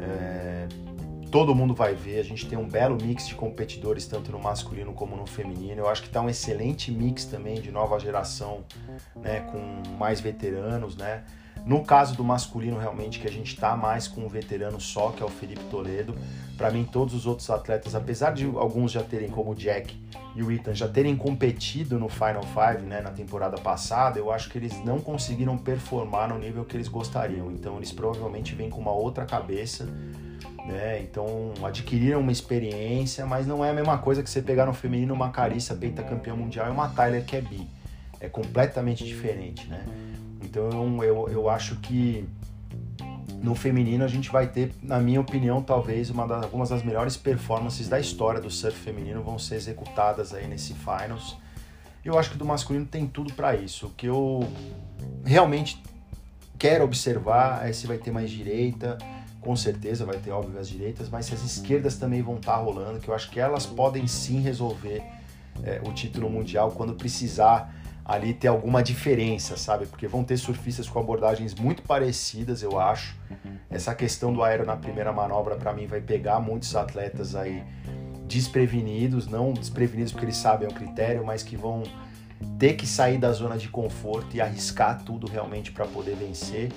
[0.00, 0.66] É,
[1.30, 2.18] todo mundo vai ver.
[2.18, 5.80] A gente tem um belo mix de competidores, tanto no masculino como no feminino.
[5.80, 8.64] Eu acho que está um excelente mix também de nova geração,
[9.16, 11.22] né, com mais veteranos, né.
[11.64, 15.22] No caso do masculino, realmente, que a gente está mais com um veterano só, que
[15.22, 16.16] é o Felipe Toledo.
[16.56, 19.94] Para mim, todos os outros atletas, apesar de alguns já terem, como o Jack
[20.34, 24.48] e o Ethan, já terem competido no Final Five né, na temporada passada, eu acho
[24.48, 27.50] que eles não conseguiram performar no nível que eles gostariam.
[27.50, 29.86] Então, eles provavelmente vêm com uma outra cabeça
[30.70, 31.00] né?
[31.02, 35.12] Então adquiriram uma experiência, mas não é a mesma coisa que você pegar no feminino
[35.12, 35.76] uma Carissa
[36.08, 37.66] campeã mundial e uma Tyler que é bi.
[38.20, 39.84] É completamente diferente, né?
[40.42, 42.26] Então eu, eu acho que
[43.42, 47.16] no feminino a gente vai ter, na minha opinião, talvez uma das, algumas das melhores
[47.16, 51.36] performances da história do surf feminino vão ser executadas aí nesse finals.
[52.04, 53.86] Eu acho que do masculino tem tudo para isso.
[53.86, 54.46] O que eu
[55.24, 55.82] realmente
[56.58, 58.98] quero observar é se vai ter mais direita,
[59.40, 62.58] com certeza vai ter, óbvio, as direitas, mas se as esquerdas também vão estar tá
[62.58, 65.02] rolando, que eu acho que elas podem sim resolver
[65.64, 67.74] é, o título mundial quando precisar
[68.04, 69.86] ali ter alguma diferença, sabe?
[69.86, 73.16] Porque vão ter surfistas com abordagens muito parecidas, eu acho.
[73.70, 77.62] Essa questão do aero na primeira manobra, para mim, vai pegar muitos atletas aí
[78.26, 81.82] desprevenidos, não desprevenidos porque eles sabem o critério, mas que vão
[82.58, 86.70] ter que sair da zona de conforto e arriscar tudo realmente para poder vencer.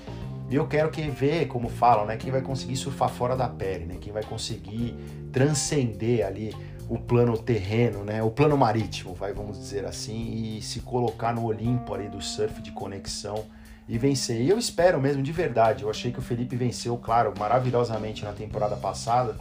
[0.53, 3.85] E eu quero quem vê, como falam, né, quem vai conseguir surfar fora da pele,
[3.85, 4.95] né, quem vai conseguir
[5.31, 6.55] transcender ali
[6.87, 11.43] o plano terreno, né, o plano marítimo, vai, vamos dizer assim, e se colocar no
[11.43, 13.45] Olimpo ali do surf de conexão
[13.89, 14.41] e vencer.
[14.41, 15.81] E eu espero mesmo de verdade.
[15.81, 19.35] Eu achei que o Felipe venceu, claro, maravilhosamente na temporada passada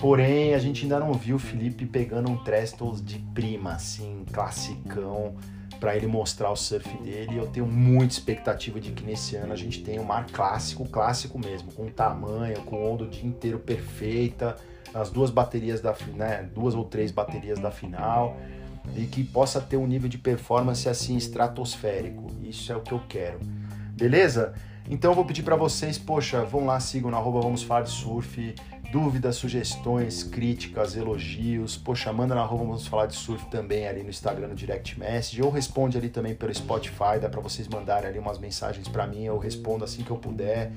[0.00, 5.34] Porém, a gente ainda não viu o Felipe pegando um Trestles de prima, assim, classicão,
[5.80, 7.38] para ele mostrar o surf dele.
[7.38, 11.38] Eu tenho muita expectativa de que nesse ano a gente tenha um mar clássico, clássico
[11.38, 14.56] mesmo, com tamanho, com onda o dia inteiro perfeita,
[14.92, 18.36] as duas baterias da né, duas ou três baterias da final
[18.96, 22.26] e que possa ter um nível de performance assim estratosférico.
[22.42, 23.40] Isso é o que eu quero.
[23.92, 24.54] Beleza?
[24.88, 27.90] Então eu vou pedir para vocês, poxa, vão lá, sigam na arroba Vamos Falar de
[27.90, 28.54] Surf,
[28.90, 34.10] dúvidas, sugestões, críticas, elogios, poxa, manda na arroba Vamos Falar de Surf também ali no
[34.10, 38.18] Instagram, no Direct Message, ou responde ali também pelo Spotify, dá para vocês mandarem ali
[38.18, 40.72] umas mensagens para mim, eu respondo assim que eu puder.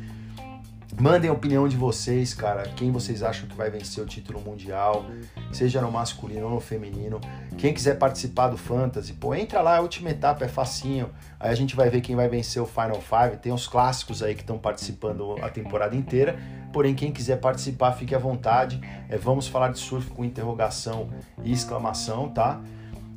[0.99, 2.63] Mandem a opinião de vocês, cara.
[2.75, 5.05] Quem vocês acham que vai vencer o título mundial,
[5.51, 7.19] seja no masculino ou no feminino.
[7.57, 11.09] Quem quiser participar do Fantasy, pô, entra lá, a última etapa é facinho.
[11.39, 13.37] Aí a gente vai ver quem vai vencer o Final Five.
[13.37, 16.37] Tem os clássicos aí que estão participando a temporada inteira.
[16.71, 18.79] Porém, quem quiser participar, fique à vontade.
[19.09, 21.09] É, vamos falar de surf com interrogação
[21.43, 22.61] e exclamação, tá?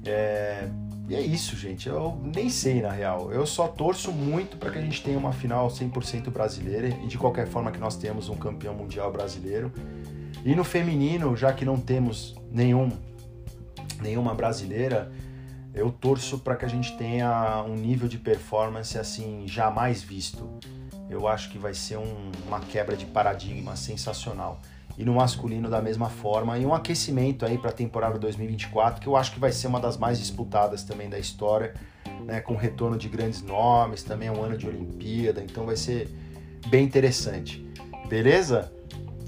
[0.04, 0.68] É,
[1.08, 1.88] e é isso, gente.
[1.88, 3.30] Eu nem sei, na real.
[3.30, 7.16] Eu só torço muito para que a gente tenha uma final 100% brasileira e de
[7.16, 9.72] qualquer forma que nós tenhamos um campeão mundial brasileiro.
[10.44, 12.90] E no feminino, já que não temos nenhum
[14.00, 15.10] nenhuma brasileira,
[15.72, 20.58] eu torço para que a gente tenha um nível de performance assim jamais visto.
[21.08, 24.60] Eu acho que vai ser um, uma quebra de paradigma sensacional
[24.98, 26.58] e no masculino da mesma forma.
[26.58, 29.80] E um aquecimento aí para a temporada 2024, que eu acho que vai ser uma
[29.80, 31.74] das mais disputadas também da história,
[32.24, 36.08] né, com retorno de grandes nomes, também é um ano de Olimpíada, então vai ser
[36.68, 37.64] bem interessante.
[38.08, 38.72] Beleza?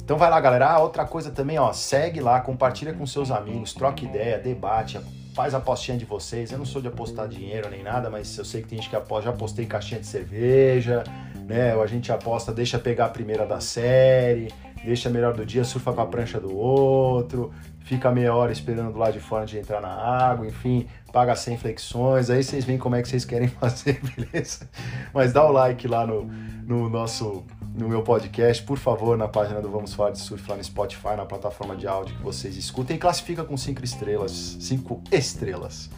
[0.03, 0.71] Então vai lá, galera.
[0.71, 4.99] Ah, outra coisa também, ó, segue lá, compartilha com seus amigos, troca ideia, debate,
[5.35, 6.51] faz a apostinha de vocês.
[6.51, 8.97] Eu não sou de apostar dinheiro nem nada, mas eu sei que tem gente que
[8.97, 11.05] aposta, já apostei caixinha de cerveja,
[11.47, 11.77] né?
[11.77, 14.49] Ou a gente aposta, deixa pegar a primeira da série
[14.89, 18.99] deixa melhor do dia, surfa com a prancha do outro, fica meia hora esperando do
[18.99, 22.97] lado de fora de entrar na água, enfim, paga 100 flexões, aí vocês veem como
[22.97, 24.68] é que vocês querem fazer, beleza?
[25.12, 29.61] Mas dá o like lá no, no nosso no meu podcast, por favor, na página
[29.61, 32.97] do Vamos Falar de Surf lá no Spotify, na plataforma de áudio que vocês escutem,
[32.97, 35.91] e classifica com cinco estrelas, cinco estrelas,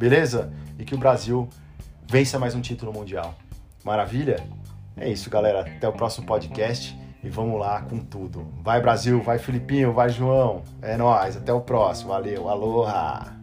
[0.00, 0.50] beleza?
[0.78, 1.46] E que o Brasil
[2.10, 3.34] vença mais um título mundial.
[3.84, 4.42] Maravilha?
[4.96, 5.60] É isso, galera.
[5.60, 8.46] Até o próximo podcast e vamos lá com tudo.
[8.62, 10.62] Vai Brasil, vai Filipinho, vai João.
[10.80, 12.10] É nós, até o próximo.
[12.10, 13.36] Valeu, aloha.